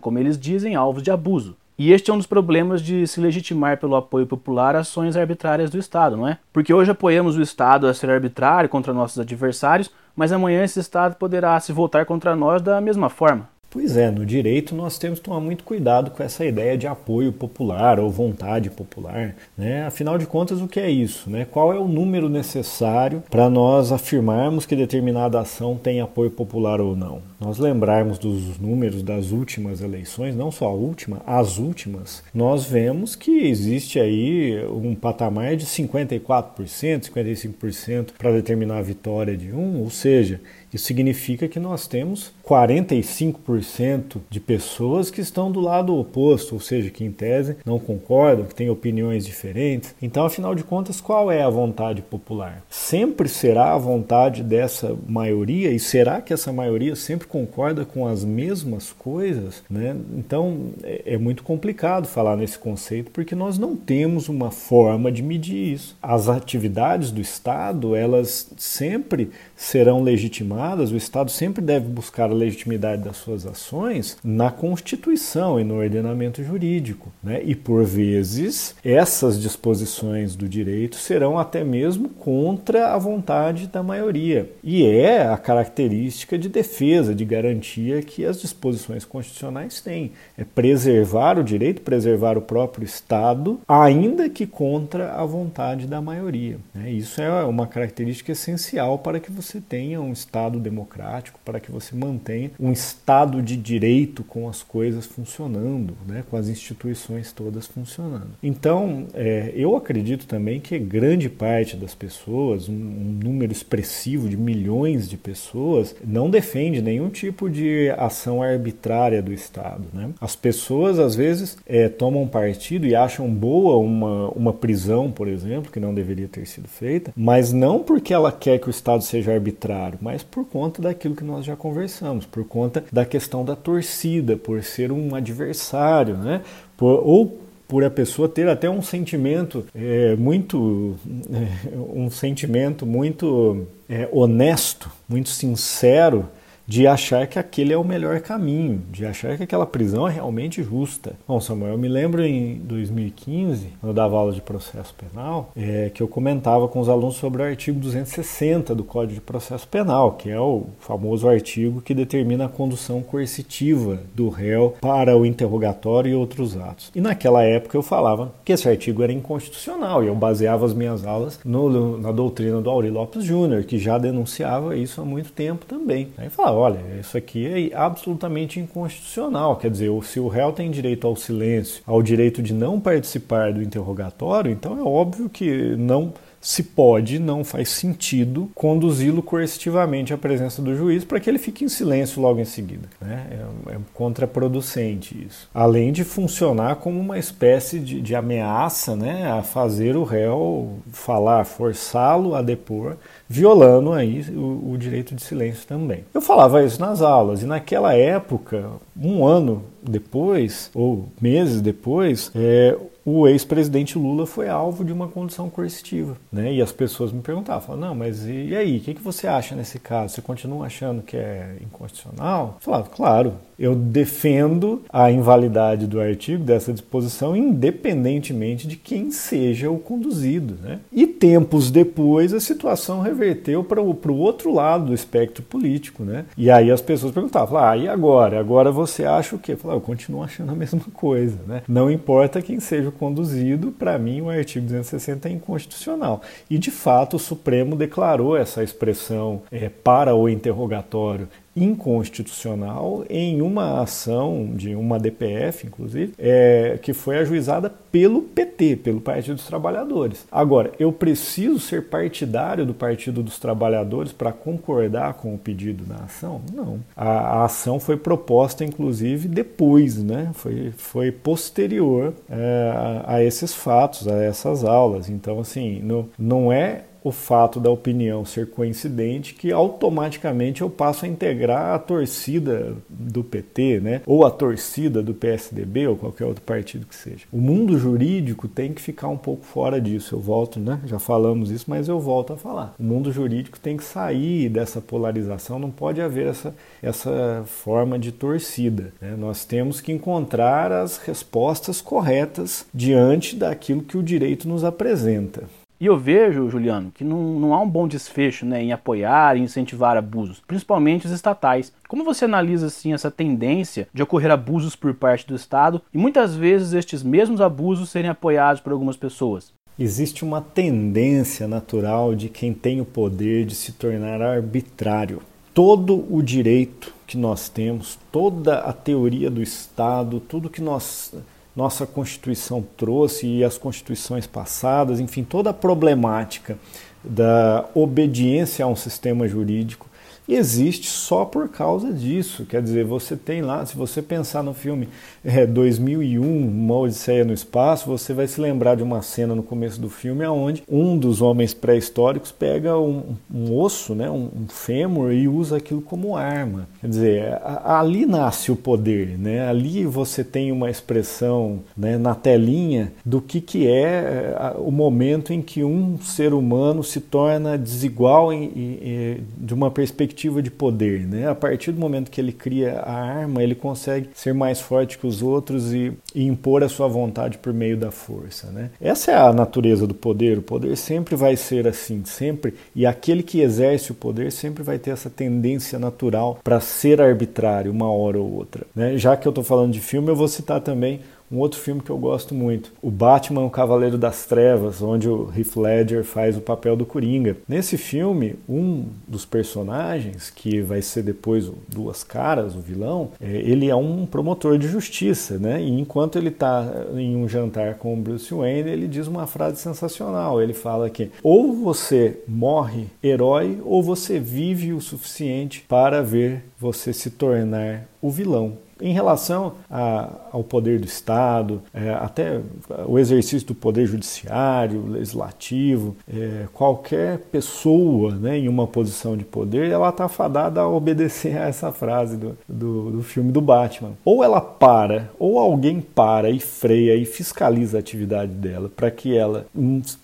como 0.00 0.18
eles 0.18 0.38
dizem, 0.38 0.74
alvos 0.74 1.02
de 1.02 1.10
abuso. 1.10 1.56
E 1.78 1.92
este 1.92 2.10
é 2.10 2.14
um 2.14 2.18
dos 2.18 2.26
problemas 2.26 2.82
de 2.82 3.06
se 3.06 3.20
legitimar 3.20 3.78
pelo 3.78 3.96
apoio 3.96 4.26
popular 4.26 4.76
ações 4.76 5.16
arbitrárias 5.16 5.70
do 5.70 5.78
Estado, 5.78 6.16
não 6.16 6.28
é? 6.28 6.38
Porque 6.52 6.72
hoje 6.72 6.90
apoiamos 6.90 7.36
o 7.36 7.42
Estado 7.42 7.86
a 7.86 7.94
ser 7.94 8.10
arbitrário 8.10 8.68
contra 8.68 8.92
nossos 8.92 9.18
adversários, 9.18 9.90
mas 10.14 10.32
amanhã 10.32 10.62
esse 10.62 10.78
Estado 10.78 11.16
poderá 11.16 11.58
se 11.58 11.72
voltar 11.72 12.04
contra 12.04 12.36
nós 12.36 12.60
da 12.60 12.80
mesma 12.80 13.08
forma. 13.08 13.51
Pois 13.72 13.96
é, 13.96 14.10
no 14.10 14.26
direito 14.26 14.74
nós 14.74 14.98
temos 14.98 15.18
que 15.18 15.24
tomar 15.24 15.40
muito 15.40 15.64
cuidado 15.64 16.10
com 16.10 16.22
essa 16.22 16.44
ideia 16.44 16.76
de 16.76 16.86
apoio 16.86 17.32
popular 17.32 17.98
ou 17.98 18.10
vontade 18.10 18.68
popular. 18.68 19.34
Né? 19.56 19.86
Afinal 19.86 20.18
de 20.18 20.26
contas, 20.26 20.60
o 20.60 20.68
que 20.68 20.78
é 20.78 20.90
isso? 20.90 21.30
Né? 21.30 21.46
Qual 21.50 21.72
é 21.72 21.78
o 21.78 21.88
número 21.88 22.28
necessário 22.28 23.22
para 23.30 23.48
nós 23.48 23.90
afirmarmos 23.90 24.66
que 24.66 24.76
determinada 24.76 25.40
ação 25.40 25.74
tem 25.74 26.02
apoio 26.02 26.30
popular 26.30 26.82
ou 26.82 26.94
não? 26.94 27.22
Nós 27.40 27.58
lembrarmos 27.58 28.18
dos 28.18 28.58
números 28.58 29.02
das 29.02 29.30
últimas 29.30 29.80
eleições, 29.80 30.36
não 30.36 30.50
só 30.50 30.66
a 30.66 30.74
última, 30.74 31.22
as 31.26 31.56
últimas, 31.56 32.22
nós 32.34 32.66
vemos 32.66 33.16
que 33.16 33.48
existe 33.48 33.98
aí 33.98 34.62
um 34.66 34.94
patamar 34.94 35.56
de 35.56 35.64
54%, 35.64 37.10
55% 37.10 38.10
para 38.18 38.32
determinar 38.32 38.78
a 38.78 38.82
vitória 38.82 39.34
de 39.34 39.50
um, 39.50 39.80
ou 39.80 39.88
seja, 39.88 40.42
isso 40.72 40.86
significa 40.86 41.48
que 41.48 41.60
nós 41.60 41.86
temos 41.86 42.32
45% 42.44 44.20
de 44.28 44.40
pessoas 44.40 45.10
que 45.10 45.20
estão 45.20 45.50
do 45.50 45.60
lado 45.60 45.96
oposto, 45.96 46.54
ou 46.54 46.60
seja, 46.60 46.90
que 46.90 47.04
em 47.04 47.12
tese 47.12 47.56
não 47.64 47.78
concordam, 47.78 48.46
que 48.46 48.54
têm 48.54 48.70
opiniões 48.70 49.24
diferentes. 49.24 49.94
Então, 50.00 50.24
afinal 50.24 50.54
de 50.54 50.64
contas, 50.64 51.00
qual 51.00 51.30
é 51.30 51.42
a 51.42 51.50
vontade 51.50 52.02
popular? 52.02 52.62
Sempre 52.70 53.28
será 53.28 53.74
a 53.74 53.78
vontade 53.78 54.42
dessa 54.42 54.96
maioria 55.06 55.70
e 55.70 55.78
será 55.78 56.20
que 56.20 56.32
essa 56.32 56.52
maioria 56.52 56.96
sempre 56.96 57.26
concorda 57.26 57.84
com 57.84 58.06
as 58.06 58.24
mesmas 58.24 58.92
coisas? 58.92 59.62
Né? 59.68 59.96
Então, 60.16 60.70
é, 60.82 61.14
é 61.14 61.18
muito 61.18 61.42
complicado 61.42 62.06
falar 62.06 62.36
nesse 62.36 62.58
conceito 62.58 63.10
porque 63.10 63.34
nós 63.34 63.58
não 63.58 63.76
temos 63.76 64.28
uma 64.28 64.50
forma 64.50 65.12
de 65.12 65.22
medir 65.22 65.72
isso. 65.74 65.96
As 66.02 66.28
atividades 66.28 67.10
do 67.10 67.20
Estado, 67.20 67.94
elas 67.94 68.50
sempre 68.56 69.30
serão 69.56 70.02
legitimadas, 70.02 70.61
o 70.90 70.96
Estado 70.96 71.30
sempre 71.30 71.62
deve 71.62 71.88
buscar 71.88 72.30
a 72.30 72.34
legitimidade 72.34 73.02
das 73.02 73.16
suas 73.16 73.46
ações 73.46 74.16
na 74.24 74.50
Constituição 74.50 75.60
e 75.60 75.64
no 75.64 75.76
ordenamento 75.76 76.42
jurídico. 76.42 77.12
Né? 77.22 77.42
E, 77.44 77.54
por 77.54 77.84
vezes, 77.84 78.74
essas 78.84 79.40
disposições 79.40 80.34
do 80.34 80.48
direito 80.48 80.96
serão 80.96 81.38
até 81.38 81.62
mesmo 81.62 82.08
contra 82.08 82.94
a 82.94 82.98
vontade 82.98 83.66
da 83.66 83.82
maioria. 83.82 84.50
E 84.64 84.84
é 84.84 85.26
a 85.26 85.36
característica 85.36 86.38
de 86.38 86.48
defesa, 86.48 87.14
de 87.14 87.24
garantia 87.24 88.02
que 88.02 88.24
as 88.24 88.40
disposições 88.40 89.04
constitucionais 89.04 89.80
têm. 89.80 90.12
É 90.36 90.44
preservar 90.44 91.38
o 91.38 91.44
direito, 91.44 91.82
preservar 91.82 92.36
o 92.36 92.42
próprio 92.42 92.84
Estado, 92.84 93.60
ainda 93.68 94.28
que 94.28 94.46
contra 94.46 95.12
a 95.12 95.24
vontade 95.24 95.86
da 95.86 96.00
maioria. 96.00 96.56
Né? 96.74 96.90
Isso 96.90 97.20
é 97.20 97.44
uma 97.44 97.66
característica 97.66 98.32
essencial 98.32 98.98
para 98.98 99.20
que 99.20 99.30
você 99.30 99.52
você 99.52 99.60
tenha 99.60 100.00
um 100.00 100.12
Estado 100.12 100.51
democrático, 100.58 101.40
para 101.44 101.60
que 101.60 101.70
você 101.70 101.94
mantenha 101.94 102.50
um 102.58 102.72
Estado 102.72 103.42
de 103.42 103.56
direito 103.56 104.24
com 104.24 104.48
as 104.48 104.62
coisas 104.62 105.06
funcionando, 105.06 105.94
né, 106.06 106.24
com 106.30 106.36
as 106.36 106.48
instituições 106.48 107.32
todas 107.32 107.66
funcionando. 107.66 108.30
Então, 108.42 109.06
é, 109.14 109.52
eu 109.54 109.76
acredito 109.76 110.26
também 110.26 110.60
que 110.60 110.78
grande 110.78 111.28
parte 111.28 111.76
das 111.76 111.94
pessoas, 111.94 112.68
um, 112.68 112.72
um 112.72 113.18
número 113.22 113.52
expressivo 113.52 114.28
de 114.28 114.36
milhões 114.36 115.08
de 115.08 115.16
pessoas, 115.16 115.94
não 116.04 116.30
defende 116.30 116.82
nenhum 116.82 117.08
tipo 117.08 117.48
de 117.48 117.90
ação 117.96 118.42
arbitrária 118.42 119.22
do 119.22 119.32
Estado. 119.32 119.84
Né? 119.92 120.10
As 120.20 120.34
pessoas, 120.36 120.98
às 120.98 121.14
vezes, 121.14 121.56
é, 121.66 121.88
tomam 121.88 122.26
partido 122.26 122.86
e 122.86 122.94
acham 122.94 123.28
boa 123.28 123.76
uma, 123.76 124.28
uma 124.30 124.52
prisão, 124.52 125.10
por 125.10 125.28
exemplo, 125.28 125.70
que 125.70 125.80
não 125.80 125.94
deveria 125.94 126.28
ter 126.28 126.46
sido 126.46 126.68
feita, 126.68 127.12
mas 127.16 127.52
não 127.52 127.80
porque 127.80 128.12
ela 128.12 128.32
quer 128.32 128.58
que 128.58 128.68
o 128.68 128.70
Estado 128.70 129.02
seja 129.02 129.32
arbitrário, 129.32 129.98
mas 130.00 130.22
por 130.22 130.41
conta 130.44 130.82
daquilo 130.82 131.14
que 131.14 131.24
nós 131.24 131.44
já 131.44 131.56
conversamos, 131.56 132.26
por 132.26 132.44
conta 132.44 132.84
da 132.92 133.04
questão 133.04 133.44
da 133.44 133.56
torcida, 133.56 134.36
por 134.36 134.62
ser 134.62 134.92
um 134.92 135.14
adversário, 135.14 136.16
né? 136.16 136.42
Por, 136.76 137.02
ou 137.06 137.38
por 137.68 137.84
a 137.84 137.90
pessoa 137.90 138.28
ter 138.28 138.48
até 138.48 138.68
um 138.68 138.82
sentimento 138.82 139.64
é, 139.74 140.14
muito 140.16 140.94
é, 141.32 141.76
um 141.94 142.10
sentimento 142.10 142.84
muito 142.84 143.66
é, 143.88 144.08
honesto, 144.12 144.90
muito 145.08 145.30
sincero 145.30 146.28
de 146.66 146.86
achar 146.86 147.26
que 147.26 147.38
aquele 147.38 147.72
é 147.72 147.76
o 147.76 147.84
melhor 147.84 148.20
caminho, 148.20 148.82
de 148.90 149.04
achar 149.04 149.36
que 149.36 149.42
aquela 149.42 149.66
prisão 149.66 150.06
é 150.06 150.12
realmente 150.12 150.62
justa. 150.62 151.14
Bom, 151.26 151.40
Samuel, 151.40 151.72
eu 151.72 151.78
me 151.78 151.88
lembro 151.88 152.22
em 152.24 152.56
2015, 152.56 153.66
quando 153.80 153.90
eu 153.90 153.94
dava 153.94 154.16
aula 154.16 154.32
de 154.32 154.40
processo 154.40 154.94
penal, 154.94 155.52
é, 155.56 155.90
que 155.92 156.02
eu 156.02 156.08
comentava 156.08 156.68
com 156.68 156.80
os 156.80 156.88
alunos 156.88 157.16
sobre 157.16 157.42
o 157.42 157.44
artigo 157.44 157.78
260 157.78 158.74
do 158.74 158.84
Código 158.84 159.14
de 159.14 159.20
Processo 159.20 159.66
Penal, 159.68 160.12
que 160.12 160.30
é 160.30 160.40
o 160.40 160.66
famoso 160.78 161.28
artigo 161.28 161.80
que 161.80 161.94
determina 161.94 162.46
a 162.46 162.48
condução 162.48 163.02
coercitiva 163.02 164.00
do 164.14 164.28
réu 164.28 164.74
para 164.80 165.16
o 165.16 165.26
interrogatório 165.26 166.12
e 166.12 166.14
outros 166.14 166.56
atos. 166.56 166.90
E 166.94 167.00
naquela 167.00 167.42
época 167.42 167.76
eu 167.76 167.82
falava 167.82 168.32
que 168.44 168.52
esse 168.52 168.68
artigo 168.68 169.02
era 169.02 169.12
inconstitucional 169.12 170.02
e 170.02 170.06
eu 170.06 170.14
baseava 170.14 170.66
as 170.66 170.74
minhas 170.74 171.06
aulas 171.06 171.40
no, 171.44 171.98
na 171.98 172.12
doutrina 172.12 172.60
do 172.60 172.70
Auri 172.70 172.90
Lopes 172.90 173.24
Júnior, 173.24 173.64
que 173.64 173.78
já 173.78 173.98
denunciava 173.98 174.76
isso 174.76 175.00
há 175.00 175.04
muito 175.04 175.32
tempo 175.32 175.66
também. 175.66 176.08
Aí 176.16 176.28
falava, 176.28 176.51
olha, 176.52 176.80
isso 177.00 177.16
aqui 177.16 177.70
é 177.70 177.76
absolutamente 177.76 178.60
inconstitucional, 178.60 179.56
quer 179.56 179.70
dizer, 179.70 179.90
se 180.04 180.20
o 180.20 180.28
réu 180.28 180.52
tem 180.52 180.70
direito 180.70 181.06
ao 181.06 181.16
silêncio, 181.16 181.82
ao 181.86 182.02
direito 182.02 182.42
de 182.42 182.52
não 182.52 182.80
participar 182.80 183.52
do 183.52 183.62
interrogatório, 183.62 184.50
então 184.50 184.78
é 184.78 184.82
óbvio 184.82 185.28
que 185.28 185.76
não 185.76 186.12
se 186.42 186.64
pode, 186.64 187.20
não 187.20 187.44
faz 187.44 187.68
sentido 187.68 188.50
conduzi-lo 188.52 189.22
coercitivamente 189.22 190.12
à 190.12 190.18
presença 190.18 190.60
do 190.60 190.74
juiz 190.76 191.04
para 191.04 191.20
que 191.20 191.30
ele 191.30 191.38
fique 191.38 191.64
em 191.64 191.68
silêncio 191.68 192.20
logo 192.20 192.40
em 192.40 192.44
seguida. 192.44 192.88
Né? 193.00 193.26
É, 193.30 193.72
é, 193.74 193.78
contraproducente 193.94 195.26
isso. 195.26 195.48
Além 195.54 195.92
de 195.92 196.02
funcionar 196.02 196.76
como 196.76 196.98
uma 196.98 197.16
espécie 197.16 197.78
de, 197.78 198.00
de 198.00 198.16
ameaça 198.16 198.96
né, 198.96 199.30
a 199.30 199.44
fazer 199.44 199.96
o 199.96 200.02
réu 200.02 200.78
falar, 200.90 201.44
forçá-lo 201.44 202.34
a 202.34 202.42
depor, 202.42 202.96
violando 203.28 203.92
aí 203.92 204.20
o, 204.30 204.72
o 204.72 204.76
direito 204.76 205.14
de 205.14 205.22
silêncio 205.22 205.64
também. 205.66 206.04
Eu 206.12 206.20
falava 206.20 206.64
isso 206.64 206.80
nas 206.80 207.00
aulas 207.00 207.42
e 207.42 207.46
naquela 207.46 207.94
época, 207.94 208.68
um 209.00 209.24
ano 209.24 209.62
depois, 209.80 210.70
ou 210.74 211.08
meses 211.20 211.60
depois, 211.60 212.32
é, 212.34 212.76
o 213.04 213.26
ex-presidente 213.26 213.98
Lula 213.98 214.26
foi 214.26 214.48
alvo 214.48 214.84
de 214.84 214.92
uma 214.92 215.08
condição 215.08 215.50
coercitiva. 215.50 216.16
Né? 216.30 216.54
E 216.54 216.62
as 216.62 216.72
pessoas 216.72 217.12
me 217.12 217.20
perguntavam, 217.20 217.60
falavam, 217.60 217.88
não, 217.88 217.94
mas 217.94 218.26
e 218.26 218.54
aí, 218.54 218.78
o 218.78 218.80
que, 218.80 218.94
que 218.94 219.02
você 219.02 219.26
acha 219.26 219.54
nesse 219.54 219.78
caso? 219.78 220.14
Você 220.14 220.22
continua 220.22 220.66
achando 220.66 221.02
que 221.02 221.16
é 221.16 221.56
inconstitucional? 221.60 222.56
Eu 222.56 222.64
falava, 222.64 222.88
claro, 222.88 223.34
eu 223.62 223.76
defendo 223.76 224.82
a 224.92 225.08
invalidade 225.12 225.86
do 225.86 226.00
artigo, 226.00 226.42
dessa 226.42 226.72
disposição, 226.72 227.36
independentemente 227.36 228.66
de 228.66 228.74
quem 228.74 229.12
seja 229.12 229.70
o 229.70 229.78
conduzido. 229.78 230.56
Né? 230.60 230.80
E 230.90 231.06
tempos 231.06 231.70
depois 231.70 232.34
a 232.34 232.40
situação 232.40 233.00
reverteu 233.00 233.62
para 233.62 233.80
o 233.80 234.18
outro 234.18 234.52
lado 234.52 234.86
do 234.86 234.94
espectro 234.94 235.44
político. 235.44 236.02
Né? 236.02 236.24
E 236.36 236.50
aí 236.50 236.72
as 236.72 236.80
pessoas 236.80 237.12
perguntavam, 237.12 237.56
ah, 237.56 237.76
e 237.76 237.88
agora? 237.88 238.40
Agora 238.40 238.72
você 238.72 239.04
acha 239.04 239.36
o 239.36 239.38
quê? 239.38 239.52
Eu 239.52 239.58
falava, 239.58 239.78
eu 239.78 239.84
continuo 239.84 240.24
achando 240.24 240.50
a 240.50 240.56
mesma 240.56 240.80
coisa. 240.92 241.38
Né? 241.46 241.62
Não 241.68 241.88
importa 241.88 242.42
quem 242.42 242.58
seja 242.58 242.88
o 242.88 242.92
conduzido, 242.92 243.70
para 243.70 243.96
mim 243.96 244.22
o 244.22 244.28
artigo 244.28 244.66
260 244.66 245.28
é 245.28 245.32
inconstitucional. 245.32 246.20
E 246.50 246.58
de 246.58 246.72
fato 246.72 247.14
o 247.14 247.20
Supremo 247.20 247.76
declarou 247.76 248.36
essa 248.36 248.64
expressão 248.64 249.42
é, 249.52 249.68
para 249.68 250.16
o 250.16 250.28
interrogatório 250.28 251.28
inconstitucional 251.54 253.04
em 253.08 253.42
uma 253.42 253.82
ação 253.82 254.50
de 254.54 254.74
uma 254.74 254.98
DPF, 254.98 255.66
inclusive, 255.66 256.12
é, 256.18 256.78
que 256.82 256.92
foi 256.92 257.18
ajuizada 257.18 257.70
pelo 257.90 258.22
PT, 258.22 258.76
pelo 258.76 259.00
Partido 259.00 259.34
dos 259.34 259.46
Trabalhadores. 259.46 260.26
Agora, 260.32 260.72
eu 260.78 260.90
preciso 260.90 261.58
ser 261.58 261.88
partidário 261.88 262.64
do 262.64 262.72
Partido 262.72 263.22
dos 263.22 263.38
Trabalhadores 263.38 264.12
para 264.12 264.32
concordar 264.32 265.14
com 265.14 265.34
o 265.34 265.38
pedido 265.38 265.84
da 265.84 265.96
ação? 265.96 266.40
Não. 266.52 266.80
A, 266.96 267.08
a, 267.08 267.44
ação 267.44 267.78
foi 267.78 267.96
proposta, 267.96 268.64
inclusive, 268.64 269.28
depois, 269.28 270.02
né? 270.02 270.30
Foi, 270.34 270.72
foi 270.76 271.12
posterior 271.12 272.14
é, 272.30 272.72
a, 272.74 273.16
a 273.16 273.24
esses 273.24 273.52
fatos, 273.52 274.08
a 274.08 274.22
essas 274.22 274.64
aulas. 274.64 275.10
Então, 275.10 275.38
assim, 275.38 275.80
no, 275.80 276.08
não 276.18 276.50
é 276.50 276.84
o 277.04 277.10
fato 277.10 277.58
da 277.58 277.70
opinião 277.70 278.24
ser 278.24 278.50
coincidente 278.50 279.34
que 279.34 279.52
automaticamente 279.52 280.62
eu 280.62 280.70
passo 280.70 281.04
a 281.04 281.08
integrar 281.08 281.74
a 281.74 281.78
torcida 281.78 282.74
do 282.88 283.24
PT, 283.24 283.80
né? 283.80 284.02
Ou 284.06 284.24
a 284.24 284.30
torcida 284.30 285.02
do 285.02 285.14
PSDB 285.14 285.86
ou 285.86 285.96
qualquer 285.96 286.26
outro 286.26 286.42
partido 286.42 286.86
que 286.86 286.94
seja. 286.94 287.26
O 287.32 287.38
mundo 287.38 287.78
jurídico 287.78 288.46
tem 288.48 288.72
que 288.72 288.80
ficar 288.80 289.08
um 289.08 289.16
pouco 289.16 289.44
fora 289.44 289.80
disso. 289.80 290.14
Eu 290.14 290.20
volto, 290.20 290.60
né? 290.60 290.80
Já 290.86 290.98
falamos 290.98 291.50
isso, 291.50 291.66
mas 291.68 291.88
eu 291.88 291.98
volto 291.98 292.32
a 292.32 292.36
falar. 292.36 292.74
O 292.78 292.82
mundo 292.82 293.12
jurídico 293.12 293.58
tem 293.58 293.76
que 293.76 293.84
sair 293.84 294.48
dessa 294.48 294.80
polarização, 294.80 295.58
não 295.58 295.70
pode 295.70 296.00
haver 296.00 296.26
essa, 296.26 296.54
essa 296.82 297.44
forma 297.46 297.98
de 297.98 298.12
torcida. 298.12 298.92
Né? 299.00 299.14
Nós 299.16 299.44
temos 299.44 299.80
que 299.80 299.92
encontrar 299.92 300.72
as 300.72 300.98
respostas 300.98 301.80
corretas 301.80 302.66
diante 302.72 303.36
daquilo 303.36 303.82
que 303.82 303.96
o 303.96 304.02
direito 304.02 304.48
nos 304.48 304.64
apresenta. 304.64 305.44
E 305.82 305.86
eu 305.86 305.98
vejo, 305.98 306.48
Juliano, 306.48 306.92
que 306.94 307.02
não, 307.02 307.40
não 307.40 307.52
há 307.52 307.60
um 307.60 307.68
bom 307.68 307.88
desfecho 307.88 308.46
né, 308.46 308.62
em 308.62 308.70
apoiar 308.70 309.36
e 309.36 309.40
incentivar 309.40 309.96
abusos, 309.96 310.40
principalmente 310.46 311.06
os 311.06 311.12
estatais. 311.12 311.72
Como 311.88 312.04
você 312.04 312.24
analisa 312.24 312.68
assim 312.68 312.92
essa 312.92 313.10
tendência 313.10 313.88
de 313.92 314.00
ocorrer 314.00 314.30
abusos 314.30 314.76
por 314.76 314.94
parte 314.94 315.26
do 315.26 315.34
Estado 315.34 315.82
e 315.92 315.98
muitas 315.98 316.36
vezes 316.36 316.72
estes 316.72 317.02
mesmos 317.02 317.40
abusos 317.40 317.90
serem 317.90 318.08
apoiados 318.08 318.62
por 318.62 318.72
algumas 318.72 318.96
pessoas? 318.96 319.52
Existe 319.76 320.22
uma 320.22 320.40
tendência 320.40 321.48
natural 321.48 322.14
de 322.14 322.28
quem 322.28 322.54
tem 322.54 322.80
o 322.80 322.84
poder 322.84 323.44
de 323.44 323.56
se 323.56 323.72
tornar 323.72 324.22
arbitrário. 324.22 325.20
Todo 325.52 326.06
o 326.08 326.22
direito 326.22 326.94
que 327.08 327.18
nós 327.18 327.48
temos, 327.48 327.98
toda 328.12 328.60
a 328.60 328.72
teoria 328.72 329.28
do 329.28 329.42
Estado, 329.42 330.20
tudo 330.20 330.48
que 330.48 330.62
nós 330.62 331.12
nossa 331.54 331.86
Constituição 331.86 332.64
trouxe 332.76 333.26
e 333.26 333.44
as 333.44 333.58
constituições 333.58 334.26
passadas, 334.26 335.00
enfim, 335.00 335.22
toda 335.22 335.50
a 335.50 335.54
problemática 335.54 336.58
da 337.04 337.68
obediência 337.74 338.64
a 338.64 338.68
um 338.68 338.76
sistema 338.76 339.28
jurídico 339.28 339.91
existe 340.28 340.88
só 340.88 341.24
por 341.24 341.48
causa 341.48 341.92
disso. 341.92 342.44
Quer 342.46 342.62
dizer, 342.62 342.84
você 342.84 343.16
tem 343.16 343.42
lá, 343.42 343.64
se 343.66 343.76
você 343.76 344.00
pensar 344.00 344.42
no 344.42 344.54
filme 344.54 344.88
é, 345.24 345.46
2001, 345.46 346.22
Uma 346.22 346.76
Odisseia 346.76 347.24
no 347.24 347.32
Espaço, 347.32 347.86
você 347.86 348.14
vai 348.14 348.26
se 348.26 348.40
lembrar 348.40 348.76
de 348.76 348.82
uma 348.82 349.02
cena 349.02 349.34
no 349.34 349.42
começo 349.42 349.80
do 349.80 349.90
filme 349.90 350.26
onde 350.26 350.62
um 350.68 350.96
dos 350.96 351.20
homens 351.20 351.52
pré-históricos 351.52 352.30
pega 352.30 352.78
um, 352.78 353.16
um, 353.32 353.56
osso, 353.56 353.94
né, 353.94 354.10
um, 354.10 354.28
um 354.34 354.48
fêmur 354.48 355.12
e 355.12 355.26
usa 355.26 355.56
aquilo 355.56 355.80
como 355.80 356.16
arma. 356.16 356.68
Quer 356.80 356.88
dizer, 356.88 357.38
ali 357.64 358.06
nasce 358.06 358.52
o 358.52 358.56
poder, 358.56 359.18
né? 359.18 359.48
ali 359.48 359.84
você 359.84 360.22
tem 360.22 360.52
uma 360.52 360.70
expressão 360.70 361.60
né, 361.76 361.98
na 361.98 362.14
telinha 362.14 362.92
do 363.04 363.20
que, 363.20 363.40
que 363.40 363.66
é, 363.66 364.34
é 364.38 364.54
o 364.58 364.70
momento 364.70 365.32
em 365.32 365.42
que 365.42 365.64
um 365.64 365.98
ser 366.00 366.32
humano 366.32 366.82
se 366.82 367.00
torna 367.00 367.58
desigual 367.58 368.32
em, 368.32 368.44
em, 368.44 369.20
de 369.36 369.54
uma 369.54 369.70
perspectiva 369.70 370.11
perspectiva 370.12 370.42
de 370.42 370.50
poder. 370.50 371.06
Né? 371.06 371.28
A 371.28 371.34
partir 371.34 371.72
do 371.72 371.80
momento 371.80 372.10
que 372.10 372.20
ele 372.20 372.32
cria 372.32 372.80
a 372.80 372.92
arma, 372.92 373.42
ele 373.42 373.54
consegue 373.54 374.10
ser 374.14 374.34
mais 374.34 374.60
forte 374.60 374.98
que 374.98 375.06
os 375.06 375.22
outros 375.22 375.72
e, 375.72 375.92
e 376.14 376.24
impor 376.24 376.62
a 376.62 376.68
sua 376.68 376.86
vontade 376.86 377.38
por 377.38 377.52
meio 377.52 377.76
da 377.76 377.90
força. 377.90 378.50
Né? 378.50 378.70
Essa 378.80 379.12
é 379.12 379.16
a 379.16 379.32
natureza 379.32 379.86
do 379.86 379.94
poder. 379.94 380.38
O 380.38 380.42
poder 380.42 380.76
sempre 380.76 381.16
vai 381.16 381.36
ser 381.36 381.66
assim, 381.66 382.04
sempre. 382.04 382.54
E 382.74 382.86
aquele 382.86 383.22
que 383.22 383.40
exerce 383.40 383.90
o 383.90 383.94
poder 383.94 384.30
sempre 384.30 384.62
vai 384.62 384.78
ter 384.78 384.90
essa 384.90 385.10
tendência 385.10 385.78
natural 385.78 386.38
para 386.44 386.60
ser 386.60 387.00
arbitrário 387.00 387.72
uma 387.72 387.90
hora 387.90 388.18
ou 388.18 388.30
outra. 388.30 388.66
Né? 388.74 388.96
Já 388.96 389.16
que 389.16 389.26
eu 389.26 389.30
estou 389.30 389.44
falando 389.44 389.72
de 389.72 389.80
filme, 389.80 390.08
eu 390.08 390.16
vou 390.16 390.28
citar 390.28 390.60
também 390.60 391.00
um 391.32 391.38
outro 391.38 391.58
filme 391.58 391.80
que 391.80 391.90
eu 391.90 391.98
gosto 391.98 392.34
muito, 392.34 392.72
o 392.82 392.90
Batman, 392.90 393.44
o 393.44 393.50
Cavaleiro 393.50 393.96
das 393.96 394.26
Trevas, 394.26 394.82
onde 394.82 395.08
o 395.08 395.32
Heath 395.36 395.56
Ledger 395.56 396.04
faz 396.04 396.36
o 396.36 396.40
papel 396.40 396.76
do 396.76 396.84
Coringa. 396.84 397.36
Nesse 397.48 397.78
filme, 397.78 398.36
um 398.48 398.84
dos 399.08 399.24
personagens, 399.24 400.30
que 400.30 400.60
vai 400.60 400.82
ser 400.82 401.02
depois 401.02 401.48
o 401.48 401.54
Duas 401.68 402.04
Caras, 402.04 402.54
o 402.54 402.60
vilão, 402.60 403.10
é, 403.20 403.36
ele 403.36 403.70
é 403.70 403.74
um 403.74 404.04
promotor 404.04 404.58
de 404.58 404.68
justiça, 404.68 405.38
né? 405.38 405.62
E 405.62 405.80
enquanto 405.80 406.18
ele 406.18 406.28
está 406.28 406.70
em 406.94 407.16
um 407.16 407.28
jantar 407.28 407.76
com 407.76 407.94
o 407.94 407.96
Bruce 407.96 408.32
Wayne, 408.32 408.70
ele 408.70 408.86
diz 408.86 409.06
uma 409.06 409.26
frase 409.26 409.56
sensacional. 409.56 410.42
Ele 410.42 410.52
fala 410.52 410.90
que 410.90 411.10
ou 411.22 411.54
você 411.54 412.20
morre 412.28 412.86
herói 413.02 413.58
ou 413.64 413.82
você 413.82 414.18
vive 414.18 414.72
o 414.72 414.80
suficiente 414.80 415.64
para 415.68 416.02
ver 416.02 416.44
você 416.58 416.92
se 416.92 417.10
tornar 417.10 417.88
o 418.00 418.10
vilão. 418.10 418.58
Em 418.82 418.92
relação 418.92 419.52
a, 419.70 420.08
ao 420.32 420.42
poder 420.42 420.80
do 420.80 420.86
Estado, 420.86 421.62
é, 421.72 421.90
até 421.90 422.40
o 422.86 422.98
exercício 422.98 423.46
do 423.46 423.54
poder 423.54 423.86
judiciário, 423.86 424.86
legislativo, 424.88 425.94
é, 426.12 426.46
qualquer 426.52 427.18
pessoa 427.30 428.12
né, 428.16 428.38
em 428.38 428.48
uma 428.48 428.66
posição 428.66 429.16
de 429.16 429.24
poder, 429.24 429.70
ela 429.70 429.90
está 429.90 430.08
fadada 430.08 430.60
a 430.60 430.68
obedecer 430.68 431.38
a 431.38 431.46
essa 431.46 431.70
frase 431.70 432.16
do, 432.16 432.36
do, 432.48 432.90
do 432.90 433.02
filme 433.02 433.30
do 433.30 433.40
Batman. 433.40 433.92
Ou 434.04 434.24
ela 434.24 434.40
para, 434.40 435.10
ou 435.16 435.38
alguém 435.38 435.80
para 435.80 436.28
e 436.28 436.40
freia 436.40 436.96
e 436.96 437.04
fiscaliza 437.04 437.76
a 437.76 437.80
atividade 437.80 438.32
dela 438.32 438.68
para 438.74 438.90
que 438.90 439.16
ela 439.16 439.46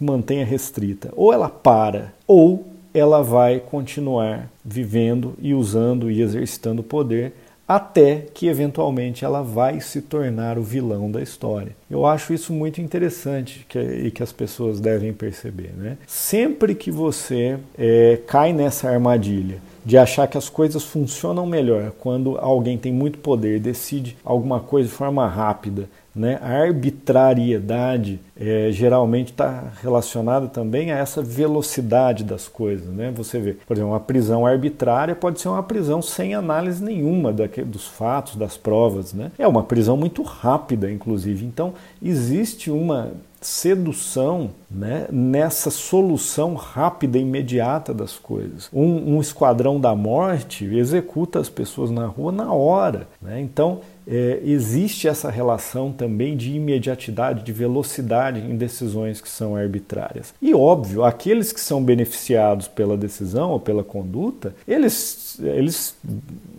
mantenha 0.01 0.45
restrita. 0.45 1.13
Ou 1.17 1.33
ela 1.33 1.49
para, 1.49 2.13
ou 2.27 2.65
ela 2.95 3.23
vai 3.23 3.61
continuar 3.61 4.49
vivendo 4.65 5.35
e 5.41 5.55
usando 5.55 6.11
e 6.11 6.21
exercitando 6.21 6.83
poder 6.83 7.33
até 7.69 8.25
que 8.33 8.49
eventualmente 8.49 9.27
ela 9.27 9.43
vai 9.43 9.79
se 9.79 10.01
tornar 10.01 10.57
o 10.57 10.63
vilão 10.63 11.11
da 11.11 11.21
história. 11.21 11.77
Eu 11.91 12.07
acho 12.07 12.33
isso 12.33 12.51
muito 12.51 12.81
interessante 12.81 13.67
que, 13.69 13.79
e 13.79 14.11
que 14.11 14.23
as 14.23 14.33
pessoas 14.33 14.81
devem 14.81 15.13
perceber. 15.13 15.73
Né? 15.77 15.99
Sempre 16.07 16.75
que 16.75 16.91
você 16.91 17.59
é, 17.77 18.19
cai 18.27 18.55
nessa 18.55 18.89
armadilha 18.89 19.61
de 19.85 19.99
achar 19.99 20.27
que 20.27 20.39
as 20.39 20.49
coisas 20.49 20.83
funcionam 20.83 21.47
melhor 21.47 21.93
quando 21.99 22.39
alguém 22.39 22.79
tem 22.79 22.93
muito 22.93 23.19
poder, 23.19 23.61
decide 23.61 24.17
alguma 24.25 24.61
coisa 24.61 24.89
de 24.89 24.95
forma 24.95 25.27
rápida, 25.27 25.89
né? 26.15 26.39
A 26.43 26.63
arbitrariedade 26.63 28.21
é, 28.37 28.71
geralmente 28.73 29.31
está 29.31 29.73
relacionada 29.83 30.49
também 30.49 30.91
a 30.91 30.99
essa 30.99 31.23
velocidade 31.23 32.25
das 32.25 32.49
coisas. 32.49 32.89
Né? 32.89 33.13
Você 33.17 33.39
vê, 33.39 33.53
por 33.67 33.77
exemplo, 33.77 33.93
uma 33.93 34.01
prisão 34.01 34.47
arbitrária 34.47 35.15
pode 35.15 35.41
ser 35.41 35.49
uma 35.49 35.63
prisão 35.63 36.03
sem 36.03 36.35
análise 36.35 36.83
nenhuma 36.83 37.33
daquele, 37.33 37.67
dos 37.67 37.87
fatos, 37.87 38.37
das 38.37 38.57
provas. 38.57 39.13
Né? 39.13 39.31
É 39.39 39.47
uma 39.47 39.63
prisão 39.63 39.97
muito 39.97 40.23
rápida, 40.23 40.91
inclusive. 40.91 41.45
Então, 41.45 41.75
existe 42.03 42.71
uma 42.71 43.13
sedução 43.41 44.51
né, 44.69 45.07
nessa 45.11 45.71
solução 45.71 46.55
rápida 46.55 47.19
e 47.19 47.23
imediata 47.23 47.95
das 47.95 48.17
coisas. 48.17 48.69
Um, 48.73 49.17
um 49.17 49.21
esquadrão 49.21 49.81
da 49.81 49.95
morte 49.95 50.65
executa 50.65 51.39
as 51.39 51.49
pessoas 51.49 51.91
na 51.91 52.07
rua 52.07 52.33
na 52.33 52.53
hora. 52.53 53.07
Né? 53.23 53.41
Então, 53.41 53.81
é, 54.09 54.41
existe 54.43 55.07
essa 55.07 55.31
relação 55.31 55.93
também 55.93 56.37
de 56.37 56.53
imediatidade, 56.53 57.45
de 57.45 57.53
velocidade 57.53 58.41
em 58.41 58.57
decisões 58.57 59.21
que 59.21 59.29
são 59.29 59.55
arbitrárias. 59.55 60.33
E 60.41 60.55
óbvio, 60.55 61.05
aqueles 61.05 61.53
que 61.53 61.61
são 61.61 61.85
beneficiados 61.85 62.67
pela 62.67 62.97
decisão 62.97 63.51
ou 63.51 63.61
pela 63.61 63.85
conduta, 63.85 64.55
eles, 64.67 65.28
eles 65.41 65.97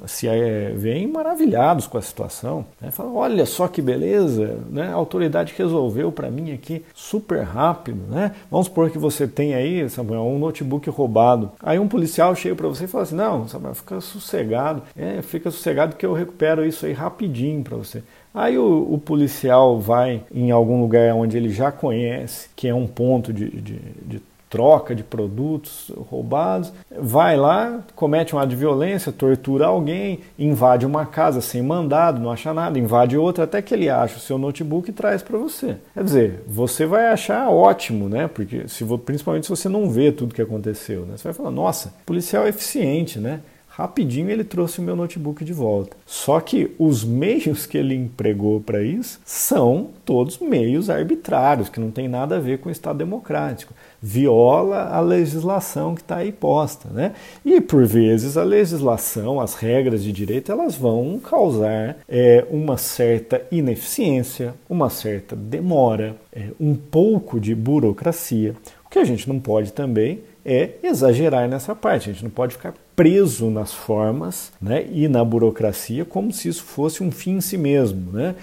se 0.08 0.28
é, 0.28 0.72
veem 0.76 1.08
maravilhados 1.08 1.88
com 1.88 1.98
a 1.98 2.02
situação. 2.02 2.66
Né? 2.82 2.92
Falam, 2.92 3.16
olha 3.16 3.46
só 3.46 3.68
que 3.68 3.82
beleza, 3.82 4.58
né? 4.70 4.88
a 4.88 4.94
autoridade 4.94 5.54
resolveu 5.58 6.12
para 6.12 6.32
mim 6.32 6.52
aqui 6.52 6.84
super 6.94 7.44
rápido. 7.44 8.00
Né? 8.10 8.32
Vamos 8.50 8.68
supor 8.68 8.90
que 8.90 8.98
você 8.98 9.28
tem 9.28 9.54
aí, 9.54 9.90
Samuel, 9.90 10.22
um 10.22 10.40
notebook 10.40 10.90
roubado. 10.90 11.52
Aí 11.62 11.80
um 11.80 11.88
policial 11.88 12.36
chega 12.36 12.56
para 12.56 12.68
você 12.68 12.86
e 12.86 12.88
fala 12.88 13.04
assim, 13.04 13.16
não, 13.16 13.48
Samuel, 13.48 13.76
fica 13.76 14.02
sossegado, 14.02 14.84
é, 14.96 15.22
fica 15.22 15.52
sossegado 15.52 15.96
que 15.96 16.06
eu 16.06 16.14
recupero 16.14 16.66
isso 16.66 16.86
aí 16.86 16.94
rapidinho 16.94 17.64
para 17.64 17.78
você. 17.78 18.04
Aí 18.34 18.58
o, 18.58 18.94
o, 18.94 18.98
policial 19.00 19.80
vai 19.80 20.24
em 20.32 20.52
algum 20.52 20.82
lugar 20.82 21.16
onde 21.16 21.36
ele 21.36 21.50
já 21.50 21.72
conhece, 21.72 22.48
que 22.56 22.68
é 22.68 22.74
um 22.74 22.86
ponto 22.86 23.34
de, 23.34 23.50
de, 23.50 23.80
de 24.06 24.22
troca 24.50 24.96
de 24.96 25.04
produtos 25.04 25.92
roubados, 26.10 26.74
vai 26.92 27.38
lá, 27.38 27.82
comete 27.96 28.36
um 28.36 28.40
ato 28.40 28.50
de 28.50 28.56
violência, 28.56 29.12
tortura 29.12 29.68
alguém, 29.68 30.22
invade 30.38 30.86
uma 30.86 31.06
casa 31.06 31.40
sem 31.40 31.62
mandado, 31.62 32.20
não 32.20 32.32
acha 32.32 32.54
nada, 32.54 32.80
invade 32.80 33.16
outra, 33.18 33.44
até 33.44 33.62
que 33.62 33.74
ele 33.74 33.90
acha 33.90 34.18
o 34.18 34.20
seu 34.20 34.38
notebook 34.38 34.90
e 34.90 34.94
traz 34.94 35.22
para 35.22 35.38
você. 35.38 35.78
Quer 35.94 36.04
dizer, 36.04 36.44
você 36.48 36.86
vai 36.86 37.08
achar 37.08 37.50
ótimo, 37.50 38.10
né? 38.10 38.28
Porque 38.28 38.68
se, 38.68 38.84
principalmente 39.06 39.46
se 39.46 39.50
você 39.50 39.70
não 39.70 39.90
vê 39.90 40.12
tudo 40.12 40.34
que 40.34 40.42
aconteceu, 40.42 41.02
né? 41.02 41.16
Você 41.16 41.26
vai 41.26 41.34
falar, 41.34 41.52
nossa, 41.52 41.94
policial 42.06 42.46
é 42.46 42.50
eficiente, 42.50 43.20
né? 43.20 43.42
Rapidinho 43.80 44.30
ele 44.30 44.44
trouxe 44.44 44.80
o 44.80 44.84
meu 44.84 44.94
notebook 44.94 45.46
de 45.46 45.54
volta. 45.54 45.96
Só 46.06 46.42
que 46.42 46.76
os 46.78 47.06
meios 47.06 47.66
que 47.66 47.78
ele 47.78 47.96
empregou 47.96 48.60
para 48.60 48.84
isso 48.84 49.22
são 49.24 49.92
todos 50.04 50.38
meios 50.40 50.90
arbitrários, 50.90 51.70
que 51.70 51.80
não 51.80 51.90
tem 51.90 52.06
nada 52.06 52.36
a 52.36 52.40
ver 52.42 52.60
com 52.60 52.68
o 52.68 52.72
Estado 52.74 52.98
democrático. 52.98 53.74
Viola 54.02 54.90
a 54.90 55.00
legislação 55.00 55.96
que 55.96 56.02
está 56.02 56.18
aí 56.18 56.32
posta. 56.32 56.90
Né? 56.90 57.14
E, 57.44 57.60
por 57.60 57.86
vezes, 57.86 58.38
a 58.38 58.44
legislação, 58.44 59.40
as 59.40 59.56
regras 59.56 60.04
de 60.04 60.12
direito, 60.12 60.52
elas 60.52 60.76
vão 60.76 61.20
causar 61.20 61.98
é, 62.08 62.46
uma 62.50 62.78
certa 62.78 63.42
ineficiência, 63.52 64.54
uma 64.70 64.90
certa 64.90 65.36
demora, 65.36 66.16
é, 66.32 66.50
um 66.60 66.76
pouco 66.76 67.40
de 67.40 67.54
burocracia. 67.54 68.56
O 68.86 68.90
que 68.90 69.00
a 69.00 69.04
gente 69.04 69.28
não 69.28 69.40
pode 69.40 69.74
também 69.74 70.22
é 70.46 70.72
exagerar 70.82 71.48
nessa 71.48 71.76
parte. 71.76 72.10
A 72.10 72.14
gente 72.14 72.24
não 72.24 72.32
pode 72.32 72.56
ficar 72.56 72.74
preso 73.00 73.50
nas 73.50 73.74
formas 73.74 74.52
né, 74.62 74.86
e 74.92 75.08
na 75.08 75.24
burocracia 75.24 76.04
como 76.04 76.34
se 76.34 76.50
isso 76.50 76.66
fosse 76.66 77.02
um 77.02 77.10
fim 77.10 77.38
em 77.38 77.42
si 77.42 77.58
mesmo. 77.58 78.12
Né? 78.12 78.36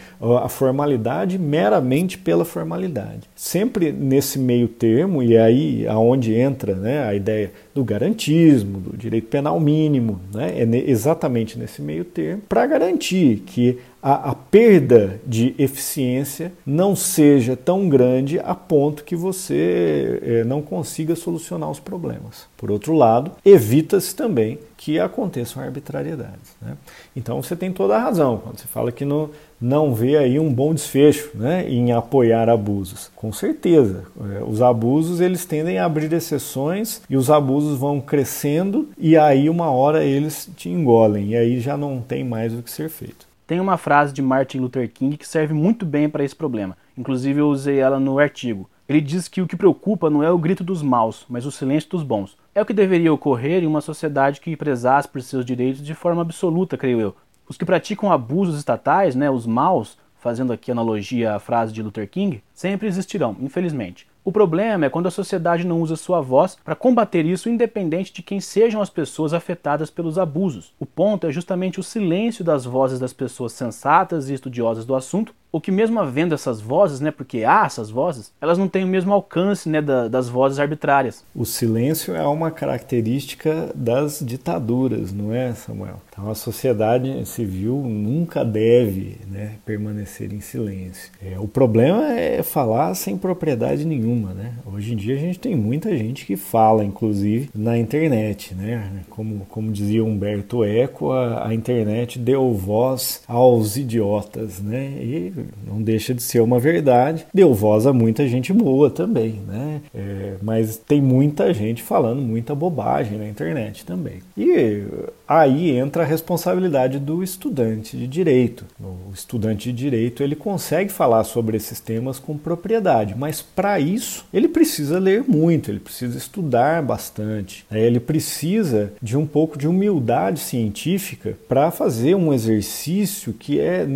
A 0.43 0.49
formalidade 0.49 1.39
meramente 1.39 2.17
pela 2.17 2.43
formalidade. 2.43 3.29
Sempre 3.37 3.93
nesse 3.93 4.39
meio 4.39 4.67
termo, 4.67 5.23
e 5.23 5.37
aí 5.37 5.87
aonde 5.87 6.35
entra 6.35 6.75
né, 6.75 7.07
a 7.07 7.15
ideia 7.15 7.53
do 7.75 7.85
garantismo, 7.85 8.81
do 8.81 8.97
direito 8.97 9.27
penal 9.27 9.61
mínimo, 9.61 10.19
né, 10.33 10.55
é 10.57 10.91
exatamente 10.91 11.59
nesse 11.59 11.83
meio 11.83 12.07
termo, 12.07 12.41
para 12.49 12.67
garantir 12.67 13.43
que 13.45 13.79
a, 14.07 14.31
a, 14.31 14.35
perda 14.37 15.21
de 15.27 15.53
eficiência 15.59 16.53
não 16.65 16.95
seja 16.95 17.57
tão 17.57 17.89
grande 17.89 18.39
a 18.39 18.55
ponto 18.55 19.03
que 19.03 19.17
você 19.17 20.21
é, 20.23 20.45
não 20.45 20.63
consiga 20.63 21.17
solucionar 21.17 21.69
os 21.69 21.81
problemas. 21.81 22.47
Por 22.57 22.71
outro 22.71 22.95
lado, 22.95 23.33
evita-se 23.45 24.15
também 24.15 24.46
que 24.77 25.01
aconteçam 25.01 25.63
arbitrariedades. 25.63 26.57
Né? 26.61 26.77
Então 27.15 27.43
você 27.43 27.57
tem 27.57 27.73
toda 27.73 27.97
a 27.97 27.99
razão 27.99 28.39
quando 28.39 28.59
você 28.59 28.67
fala 28.67 28.93
que 28.93 29.05
não, 29.05 29.31
não 29.61 29.95
vê 29.95 30.17
aí 30.17 30.39
um 30.39 30.53
bom 30.53 30.73
desfecho 30.75 31.31
né, 31.35 31.69
em 31.69 31.93
apoiar 31.93 32.49
abusos. 32.49 33.11
Com 33.17 33.33
certeza, 33.33 34.05
é, 34.35 34.45
os 34.45 34.63
abusos 34.63 35.21
eles 35.21 35.45
tendem 35.45 35.79
a 35.79 35.85
abrir 35.85 36.13
exceções 36.13 37.03
e 37.09 37.17
os 37.17 37.31
abusos 37.31 37.79
vão 37.79 38.01
crescendo 38.01 38.89
e 38.99 39.17
aí 39.17 39.49
uma 39.49 39.71
hora 39.71 40.05
eles 40.05 40.49
te 40.57 40.69
engolem 40.69 41.31
e 41.31 41.37
aí 41.37 41.61
já 41.61 41.77
não 41.77 42.01
tem 42.01 42.25
mais 42.25 42.53
o 42.55 42.63
que 42.63 42.71
ser 42.71 42.89
feito. 42.89 43.27
Tem 43.47 43.61
uma 43.61 43.77
frase 43.77 44.13
de 44.13 44.21
Martin 44.21 44.59
Luther 44.59 44.91
King 44.91 45.17
que 45.17 45.27
serve 45.27 45.55
muito 45.55 45.87
bem 45.87 46.09
para 46.09 46.25
esse 46.25 46.35
problema. 46.35 46.77
Inclusive 46.99 47.41
eu 47.41 47.49
usei 47.49 47.79
ela 47.79 48.01
no 48.01 48.19
artigo. 48.19 48.69
Ele 48.89 49.01
diz 49.01 49.29
que 49.29 49.41
o 49.41 49.47
que 49.47 49.57
preocupa 49.57 50.11
não 50.11 50.23
é 50.23 50.31
o 50.31 50.39
grito 50.39 50.63
dos 50.65 50.83
maus, 50.83 51.25
mas 51.29 51.47
o 51.47 51.51
silêncio 51.51 51.91
dos 51.91 52.03
bons. 52.03 52.37
É 52.57 52.63
o 52.63 52.65
que 52.65 52.73
deveria 52.73 53.13
ocorrer 53.13 53.63
em 53.63 53.67
uma 53.67 53.83
sociedade 53.83 54.41
que 54.41 54.57
prezasse 54.57 55.07
por 55.07 55.21
seus 55.21 55.45
direitos 55.45 55.85
de 55.85 55.93
forma 55.93 56.23
absoluta, 56.23 56.79
creio 56.79 56.99
eu. 56.99 57.15
Os 57.47 57.59
que 57.59 57.67
praticam 57.67 58.11
abusos 58.11 58.57
estatais, 58.57 59.15
né, 59.15 59.31
os 59.31 59.47
maus, 59.47 59.99
fazendo 60.19 60.55
aqui 60.55 60.73
analogia 60.73 61.35
à 61.35 61.39
frase 61.39 61.71
de 61.71 61.83
Luther 61.83 62.09
King, 62.09 62.43
sempre 62.55 62.89
existirão, 62.89 63.37
infelizmente. 63.43 64.09
O 64.25 64.33
problema 64.33 64.87
é 64.87 64.89
quando 64.89 65.07
a 65.07 65.11
sociedade 65.11 65.67
não 65.67 65.83
usa 65.83 65.97
sua 65.97 66.23
voz 66.23 66.57
para 66.65 66.75
combater 66.75 67.27
isso, 67.27 67.51
independente 67.51 68.11
de 68.11 68.23
quem 68.23 68.41
sejam 68.41 68.81
as 68.81 68.89
pessoas 68.89 69.35
afetadas 69.35 69.91
pelos 69.91 70.19
abusos. 70.19 70.73
O 70.81 70.87
ponto 70.87 71.27
é 71.27 71.31
justamente 71.31 71.79
o 71.79 71.83
silêncio 71.83 72.43
das 72.43 72.65
vozes 72.65 72.99
das 72.99 73.13
pessoas 73.13 73.53
sensatas 73.53 74.31
e 74.31 74.35
estudiosas 74.35 74.87
do 74.87 74.95
assunto 74.95 75.35
o 75.57 75.61
que 75.61 75.73
mesmo 75.73 75.99
havendo 75.99 76.35
essas 76.35 76.61
vozes, 76.61 77.01
né, 77.01 77.11
porque 77.11 77.43
há 77.43 77.65
essas 77.65 77.89
vozes, 77.89 78.31
elas 78.41 78.59
não 78.59 78.69
têm 78.69 78.85
o 78.85 78.87
mesmo 78.87 79.15
alcance 79.15 79.71
né, 79.71 79.81
da, 79.81 80.07
das 80.07 80.29
vozes 80.29 80.59
arbitrárias. 80.59 81.25
O 81.35 81.47
silêncio 81.47 82.15
é 82.15 82.27
uma 82.27 82.51
característica 82.51 83.73
das 83.75 84.21
ditaduras, 84.21 85.15
não 85.15 85.33
é, 85.33 85.55
Samuel? 85.55 86.03
Então 86.11 86.31
a 86.31 86.35
sociedade 86.35 87.27
civil 87.27 87.83
nunca 87.87 88.45
deve 88.45 89.19
né, 89.31 89.53
permanecer 89.65 90.31
em 90.33 90.41
silêncio. 90.41 91.11
É, 91.23 91.39
o 91.39 91.49
problema 91.49 92.13
é 92.13 92.43
falar 92.43 92.95
sem 92.95 93.17
propriedade 93.17 93.85
nenhuma, 93.85 94.35
né? 94.35 94.55
Hoje 94.67 94.93
em 94.93 94.97
dia 94.97 95.15
a 95.15 95.19
gente 95.19 95.39
tem 95.39 95.57
muita 95.57 95.97
gente 95.97 96.27
que 96.27 96.37
fala, 96.37 96.85
inclusive, 96.85 97.49
na 97.55 97.79
internet, 97.79 98.55
né? 98.55 99.03
Como, 99.09 99.47
como 99.47 99.73
dizia 99.73 100.05
Humberto 100.05 100.65
Eco, 100.65 101.13
a, 101.13 101.49
a 101.49 101.55
internet 101.55 102.19
deu 102.19 102.53
voz 102.53 103.23
aos 103.27 103.77
idiotas, 103.77 104.61
né? 104.61 104.87
E 105.01 105.33
não 105.67 105.83
deixa 105.83 106.15
de 106.15 106.23
ser 106.23 106.41
uma 106.41 106.59
verdade. 106.59 107.27
Deu 107.33 107.53
voz 107.55 107.87
a 107.87 107.93
muita 107.93 108.27
gente 108.27 108.53
boa 108.53 108.91
também, 108.91 109.41
né? 109.47 109.81
É, 109.95 110.35
mas 110.43 110.77
tem 110.77 111.01
muita 111.01 111.53
gente 111.53 111.83
falando 111.83 112.21
muita 112.21 112.55
bobagem 112.55 113.19
na 113.19 113.29
internet 113.29 113.85
também. 113.85 114.21
E 114.37 114.85
aí 115.29 115.71
entra 115.71 116.03
a 116.03 116.07
responsabilidade 116.07 116.99
do 116.99 117.23
estudante 117.23 117.97
de 117.97 118.07
direito. 118.07 118.65
O 118.81 119.13
estudante 119.13 119.73
de 119.73 119.79
direito 119.79 120.23
ele 120.23 120.37
consegue 120.37 120.91
falar 120.91 121.25
sobre 121.25 121.57
esses 121.57 121.81
temas 121.81 122.19
com 122.19 122.37
propriedade, 122.37 123.15
mas 123.17 123.43
para 123.43 123.79
isso 123.81 124.25
ele 124.33 124.49
precisa 124.49 124.99
ler 124.99 125.25
muito, 125.27 125.71
ele 125.71 125.81
precisa 125.81 126.17
estudar 126.17 126.83
bastante, 126.83 127.65
né? 127.71 127.81
ele 127.81 128.01
precisa 128.01 128.93
de 129.03 129.17
um 129.17 129.27
pouco 129.27 129.59
de 129.59 129.67
humildade 129.67 130.41
científica 130.41 131.37
para 131.49 131.71
fazer 131.71 132.15
um 132.15 132.33
exercício 132.33 133.33
que 133.33 133.61
é 133.61 133.87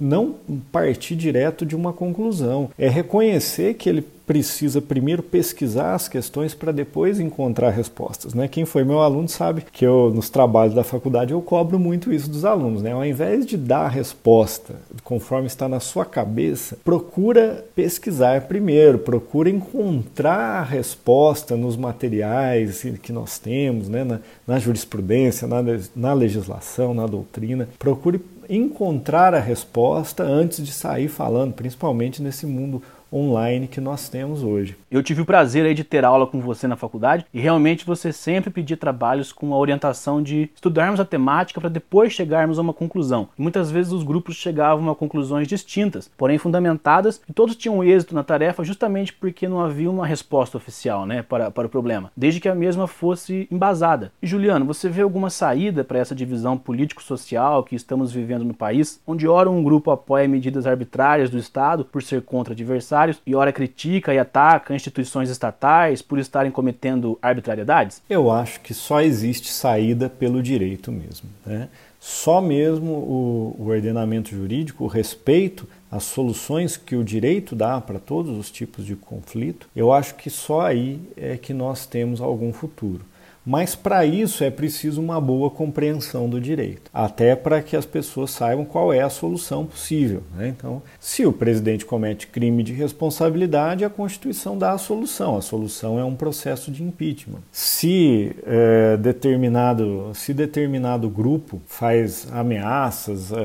não 0.00 0.34
partir 0.70 1.16
direto 1.16 1.66
de 1.66 1.74
uma 1.74 1.92
conclusão, 1.92 2.70
é 2.78 2.88
reconhecer 2.88 3.74
que 3.74 3.88
ele 3.88 4.04
precisa 4.30 4.80
primeiro 4.80 5.24
pesquisar 5.24 5.92
as 5.92 6.06
questões 6.06 6.54
para 6.54 6.70
depois 6.70 7.18
encontrar 7.18 7.70
respostas. 7.70 8.32
Né? 8.32 8.46
Quem 8.46 8.64
foi 8.64 8.84
meu 8.84 9.00
aluno 9.00 9.28
sabe 9.28 9.64
que 9.72 9.84
eu, 9.84 10.12
nos 10.14 10.30
trabalhos 10.30 10.72
da 10.72 10.84
faculdade, 10.84 11.32
eu 11.32 11.42
cobro 11.42 11.80
muito 11.80 12.12
isso 12.12 12.30
dos 12.30 12.44
alunos. 12.44 12.80
Né? 12.80 12.92
Ao 12.92 13.04
invés 13.04 13.44
de 13.44 13.56
dar 13.56 13.86
a 13.86 13.88
resposta 13.88 14.76
conforme 15.02 15.48
está 15.48 15.68
na 15.68 15.80
sua 15.80 16.04
cabeça, 16.04 16.78
procura 16.84 17.64
pesquisar 17.74 18.42
primeiro, 18.42 19.00
procura 19.00 19.50
encontrar 19.50 20.60
a 20.60 20.62
resposta 20.62 21.56
nos 21.56 21.76
materiais 21.76 22.86
que 23.02 23.12
nós 23.12 23.36
temos, 23.36 23.88
né? 23.88 24.04
na, 24.04 24.20
na 24.46 24.60
jurisprudência, 24.60 25.48
na, 25.48 25.58
na 25.96 26.12
legislação, 26.12 26.94
na 26.94 27.04
doutrina. 27.08 27.68
Procure 27.80 28.20
encontrar 28.48 29.32
a 29.32 29.40
resposta 29.40 30.24
antes 30.24 30.64
de 30.64 30.72
sair 30.72 31.08
falando, 31.08 31.52
principalmente 31.52 32.20
nesse 32.20 32.46
mundo 32.46 32.82
online 33.12 33.66
que 33.68 33.80
nós 33.80 34.08
temos 34.08 34.42
hoje. 34.42 34.76
Eu 34.90 35.02
tive 35.02 35.22
o 35.22 35.26
prazer 35.26 35.72
de 35.74 35.84
ter 35.84 36.04
aula 36.04 36.26
com 36.26 36.40
você 36.40 36.66
na 36.66 36.76
faculdade 36.76 37.26
e 37.32 37.40
realmente 37.40 37.86
você 37.86 38.12
sempre 38.12 38.50
pedia 38.50 38.76
trabalhos 38.76 39.32
com 39.32 39.52
a 39.54 39.58
orientação 39.58 40.22
de 40.22 40.50
estudarmos 40.54 41.00
a 41.00 41.04
temática 41.04 41.60
para 41.60 41.70
depois 41.70 42.12
chegarmos 42.12 42.58
a 42.58 42.62
uma 42.62 42.72
conclusão. 42.72 43.28
E 43.38 43.42
muitas 43.42 43.70
vezes 43.70 43.92
os 43.92 44.02
grupos 44.02 44.36
chegavam 44.36 44.90
a 44.90 44.94
conclusões 44.94 45.46
distintas, 45.46 46.10
porém 46.16 46.38
fundamentadas, 46.38 47.20
e 47.28 47.32
todos 47.32 47.56
tinham 47.56 47.84
êxito 47.84 48.14
na 48.14 48.24
tarefa 48.24 48.64
justamente 48.64 49.12
porque 49.12 49.48
não 49.48 49.60
havia 49.60 49.90
uma 49.90 50.06
resposta 50.06 50.56
oficial 50.56 51.06
né, 51.06 51.22
para, 51.22 51.50
para 51.50 51.66
o 51.66 51.70
problema, 51.70 52.10
desde 52.16 52.40
que 52.40 52.48
a 52.48 52.54
mesma 52.54 52.86
fosse 52.86 53.46
embasada. 53.50 54.12
E 54.22 54.26
Juliano, 54.26 54.64
você 54.64 54.88
vê 54.88 55.02
alguma 55.02 55.30
saída 55.30 55.84
para 55.84 55.98
essa 55.98 56.14
divisão 56.14 56.56
político-social 56.56 57.62
que 57.64 57.74
estamos 57.74 58.12
vivendo 58.12 58.44
no 58.44 58.54
país, 58.54 59.00
onde 59.06 59.28
ora 59.28 59.50
um 59.50 59.62
grupo 59.62 59.90
apoia 59.90 60.28
medidas 60.28 60.66
arbitrárias 60.66 61.30
do 61.30 61.38
Estado 61.38 61.84
por 61.84 62.02
ser 62.02 62.22
contra 62.22 62.54
adversário 63.00 63.16
e 63.26 63.34
ora 63.34 63.52
critica 63.52 64.12
e 64.12 64.18
ataca 64.18 64.74
instituições 64.74 65.30
estatais 65.30 66.02
por 66.02 66.18
estarem 66.18 66.52
cometendo 66.52 67.18
arbitrariedades? 67.22 68.02
Eu 68.08 68.30
acho 68.30 68.60
que 68.60 68.74
só 68.74 69.00
existe 69.00 69.52
saída 69.52 70.08
pelo 70.08 70.42
direito 70.42 70.92
mesmo. 70.92 71.28
Né? 71.44 71.68
Só 71.98 72.40
mesmo 72.40 72.92
o, 72.92 73.56
o 73.58 73.68
ordenamento 73.68 74.30
jurídico, 74.30 74.84
o 74.84 74.88
respeito 74.88 75.68
às 75.90 76.04
soluções 76.04 76.76
que 76.76 76.96
o 76.96 77.04
direito 77.04 77.54
dá 77.54 77.80
para 77.80 77.98
todos 77.98 78.36
os 78.38 78.50
tipos 78.50 78.86
de 78.86 78.96
conflito, 78.96 79.68
eu 79.74 79.92
acho 79.92 80.14
que 80.14 80.30
só 80.30 80.62
aí 80.62 81.00
é 81.16 81.36
que 81.36 81.52
nós 81.52 81.86
temos 81.86 82.20
algum 82.20 82.52
futuro. 82.52 83.04
Mas 83.44 83.74
para 83.74 84.04
isso 84.04 84.44
é 84.44 84.50
preciso 84.50 85.00
uma 85.00 85.20
boa 85.20 85.50
compreensão 85.50 86.28
do 86.28 86.40
direito, 86.40 86.90
até 86.92 87.34
para 87.34 87.62
que 87.62 87.74
as 87.74 87.86
pessoas 87.86 88.30
saibam 88.30 88.64
qual 88.64 88.92
é 88.92 89.00
a 89.00 89.08
solução 89.08 89.64
possível. 89.64 90.22
Né? 90.36 90.48
Então, 90.48 90.82
se 90.98 91.24
o 91.24 91.32
presidente 91.32 91.86
comete 91.86 92.26
crime 92.26 92.62
de 92.62 92.72
responsabilidade, 92.72 93.84
a 93.84 93.90
Constituição 93.90 94.58
dá 94.58 94.72
a 94.72 94.78
solução. 94.78 95.36
A 95.36 95.42
solução 95.42 95.98
é 95.98 96.04
um 96.04 96.14
processo 96.14 96.70
de 96.70 96.82
impeachment. 96.82 97.40
Se 97.50 98.36
é, 98.44 98.96
determinado, 98.98 100.12
se 100.14 100.34
determinado 100.34 101.08
grupo 101.08 101.62
faz 101.66 102.28
ameaças 102.32 103.32
é, 103.32 103.36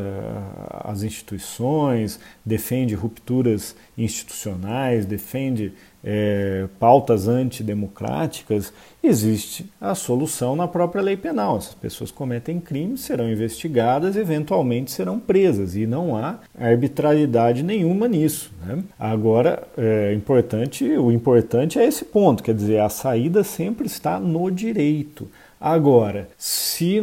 às 0.84 1.04
instituições, 1.04 2.20
defende 2.46 2.94
rupturas 2.96 3.76
institucionais, 3.98 5.06
defende 5.06 5.74
é, 6.06 6.68
pautas 6.80 7.28
antidemocráticas, 7.28 8.72
existe 9.04 9.65
a 9.82 9.96
solução 9.96 10.56
na 10.56 10.68
própria 10.68 11.02
lei 11.02 11.18
penal. 11.18 11.58
Essas 11.58 11.74
pessoas 11.74 12.12
cometem 12.12 12.60
crimes, 12.60 13.02
serão 13.02 13.30
investigadas, 13.30 14.15
eventualmente 14.15 14.91
serão 14.91 15.20
presas, 15.20 15.76
e 15.76 15.88
não 15.88 16.15
há 16.15 16.38
arbitrariedade 16.58 17.63
nenhuma 17.63 18.08
nisso. 18.08 18.52
Né? 18.63 18.84
Agora, 19.00 19.68
é 19.76 20.13
importante, 20.13 20.86
o 20.86 21.12
importante 21.12 21.80
é 21.80 21.86
esse 21.86 22.06
ponto, 22.06 22.44
quer 22.44 22.54
dizer, 22.54 22.80
a 22.80 22.89
saída 22.89 23.44
sempre 23.44 23.88
está 23.88 24.20
no 24.20 24.52
direito. 24.52 25.28
Agora, 25.60 26.28
se 26.38 27.02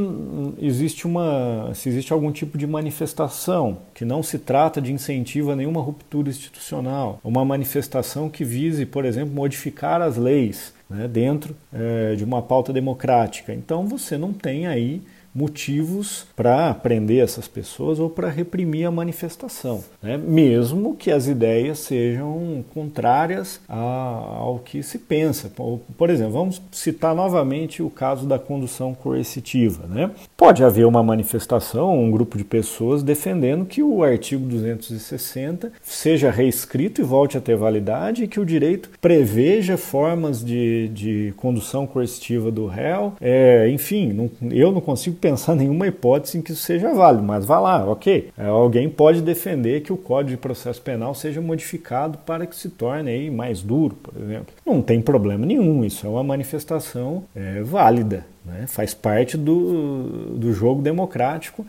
existe 0.59 1.07
uma, 1.07 1.71
se 1.75 1.89
existe 1.89 2.13
algum 2.13 2.31
tipo 2.31 2.59
de 2.59 2.67
manifestação 2.67 3.79
que 3.95 4.05
não 4.05 4.23
se 4.23 4.39
trata 4.39 4.81
de 4.81 4.93
incentivo 4.93 5.51
a 5.51 5.57
nenhuma 5.57 5.81
ruptura 5.81 6.29
institucional, 6.29 7.19
uma 7.25 7.45
manifestação 7.45 8.29
que 8.29 8.45
vise, 8.45 8.85
por 8.85 9.05
exemplo, 9.05 9.35
modificar 9.35 10.03
as 10.03 10.17
leis 10.17 10.75
né, 10.89 11.09
dentro 11.09 11.57
é, 11.73 12.15
de 12.15 12.25
uma 12.25 12.43
pauta 12.43 12.73
democrática, 12.73 13.55
então 13.55 13.87
você 13.87 14.19
não 14.19 14.33
tem 14.33 14.67
aí 14.67 15.03
motivos 15.35 16.27
para 16.37 16.75
prender 16.75 17.23
essas 17.23 17.49
pessoas 17.49 17.99
ou 17.99 18.11
para 18.11 18.29
reprimir 18.29 18.87
a 18.87 18.91
manifestação, 18.91 19.83
né? 20.03 20.17
mesmo 20.17 20.95
que 20.95 21.11
as 21.11 21.27
ideias 21.27 21.79
sejam 21.79 22.65
contrárias 22.75 23.61
a, 23.69 23.77
ao 23.79 24.59
que 24.59 24.83
se 24.83 24.99
pensa. 24.99 25.51
Por, 25.97 26.11
exemplo, 26.11 26.33
vamos 26.33 26.61
citar 26.71 27.15
novamente 27.15 27.83
o 27.83 27.89
caso 27.89 28.27
da 28.27 28.39
condução 28.39 28.95
coercitiva. 28.95 29.87
Né? 29.87 30.11
Pode 30.37 30.63
haver 30.63 30.87
uma 30.87 31.03
manifestação, 31.03 31.99
um 31.99 32.11
grupo 32.11 32.37
de 32.37 32.45
pessoas 32.45 33.03
defendendo 33.03 33.65
que 33.65 33.83
o 33.83 34.03
artigo 34.03 34.47
260 34.47 35.73
seja 35.83 36.31
reescrito 36.31 37.01
e 37.01 37.05
volte 37.05 37.39
a 37.39 37.41
ter 37.41 37.57
validade 37.57 38.25
e 38.25 38.29
que 38.29 38.41
o 38.41 38.45
direito 38.45 38.91
preveja 39.01 39.77
formas 39.77 40.45
de, 40.45 40.89
de 40.89 41.35
condução 41.37 41.87
coercitiva 41.87 42.51
do 42.51 42.67
réu. 42.67 43.15
É, 43.21 43.69
enfim, 43.71 44.13
não, 44.13 44.31
eu 44.51 44.71
não 44.73 44.81
consigo 44.81 45.17
pensar 45.23 45.55
nenhuma 45.55 45.87
hipótese 45.87 46.37
em 46.37 46.43
que 46.43 46.53
isso 46.53 46.63
seja 46.63 46.93
válido, 46.93 47.23
mas 47.23 47.45
vá 47.45 47.61
lá, 47.61 47.89
ok. 47.89 48.31
É, 48.37 48.47
alguém 48.47 48.91
pode 48.91 49.23
defender 49.23 49.81
que 49.81 49.93
o 49.93 49.97
Código 49.97 50.33
de 50.33 50.37
Processo 50.37 50.83
Penal 50.83 51.15
seja 51.15 51.41
modificado 51.41 52.19
para 52.19 52.45
que 52.45 52.57
se 52.57 52.69
torne 52.69 53.09
aí 53.09 53.31
mais 53.31 53.63
duro, 53.63 53.95
por 53.95 54.21
exemplo. 54.21 54.53
Não 54.67 54.83
tem 54.83 55.01
problema 55.01 55.47
nenhum, 55.47 55.85
isso 55.85 56.05
é 56.05 56.11
uma 56.11 56.25
manifestação 56.25 57.23
é, 57.37 57.63
válida, 57.63 58.27
né? 58.45 58.65
faz 58.67 58.93
parte 58.93 59.37
do, 59.37 60.37
do 60.37 60.53
jogo 60.53 60.83
democrático 60.83 61.65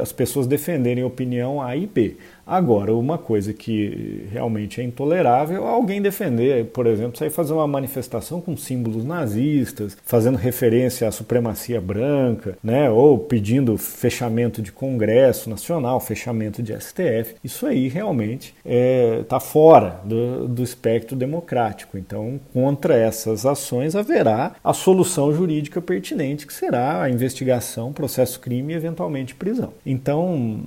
as 0.00 0.12
pessoas 0.12 0.46
defenderem 0.46 1.02
opinião 1.02 1.60
A 1.60 1.76
e 1.76 1.86
B. 1.86 2.16
Agora, 2.48 2.94
uma 2.94 3.18
coisa 3.18 3.52
que 3.52 4.26
realmente 4.32 4.80
é 4.80 4.84
intolerável 4.84 5.64
é 5.64 5.68
alguém 5.68 6.00
defender, 6.00 6.64
por 6.66 6.86
exemplo, 6.86 7.18
sair 7.18 7.28
fazer 7.28 7.52
uma 7.52 7.66
manifestação 7.66 8.40
com 8.40 8.56
símbolos 8.56 9.04
nazistas, 9.04 9.98
fazendo 10.02 10.36
referência 10.36 11.06
à 11.06 11.12
supremacia 11.12 11.78
branca, 11.78 12.56
né, 12.62 12.90
ou 12.90 13.18
pedindo 13.18 13.76
fechamento 13.76 14.62
de 14.62 14.72
Congresso 14.72 15.50
Nacional, 15.50 16.00
fechamento 16.00 16.62
de 16.62 16.72
STF. 16.72 17.34
Isso 17.44 17.66
aí 17.66 17.86
realmente 17.86 18.54
está 18.64 18.64
é, 18.64 19.22
tá 19.28 19.40
fora 19.40 20.00
do, 20.04 20.48
do 20.48 20.62
espectro 20.62 21.14
democrático. 21.14 21.98
Então, 21.98 22.40
contra 22.54 22.96
essas 22.96 23.44
ações 23.44 23.94
haverá 23.94 24.56
a 24.64 24.72
solução 24.72 25.34
jurídica 25.34 25.82
pertinente, 25.82 26.46
que 26.46 26.54
será 26.54 27.02
a 27.02 27.10
investigação, 27.10 27.92
processo 27.92 28.40
crime 28.40 28.72
e 28.72 28.76
eventualmente 28.76 29.34
prisão. 29.34 29.74
Então, 29.84 30.60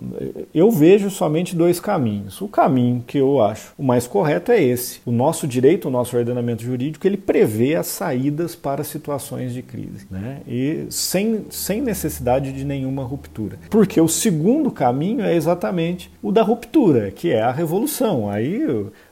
eu 0.54 0.70
vejo 0.70 1.10
somente 1.10 1.56
dois 1.56 1.71
dois 1.72 1.80
caminhos. 1.80 2.42
O 2.42 2.48
caminho 2.50 3.02
que 3.08 3.18
eu 3.18 3.42
acho 3.42 3.74
o 3.78 3.84
mais 3.84 4.06
correto 4.06 4.52
é 4.52 4.62
esse. 4.62 5.00
O 5.06 5.12
nosso 5.12 5.48
direito, 5.48 5.88
o 5.88 5.92
nosso 5.92 6.18
ordenamento 6.18 6.64
jurídico, 6.64 7.08
ele 7.08 7.16
prevê 7.16 7.76
as 7.76 7.88
saídas 7.88 8.56
para 8.56 8.84
situações 8.84 9.54
de 9.54 9.62
crise, 9.62 10.06
né? 10.12 10.40
E 10.46 10.86
sem, 10.90 11.46
sem 11.50 11.82
necessidade 11.82 12.52
de 12.52 12.66
nenhuma 12.66 13.04
ruptura. 13.04 13.58
Porque 13.70 14.02
o 14.02 14.08
segundo 14.08 14.70
caminho 14.70 15.22
é 15.22 15.34
exatamente 15.34 16.12
o 16.22 16.32
da 16.32 16.44
ruptura, 16.44 17.10
que 17.10 17.32
é 17.32 17.42
a 17.42 17.52
revolução. 17.52 18.30
Aí 18.30 18.66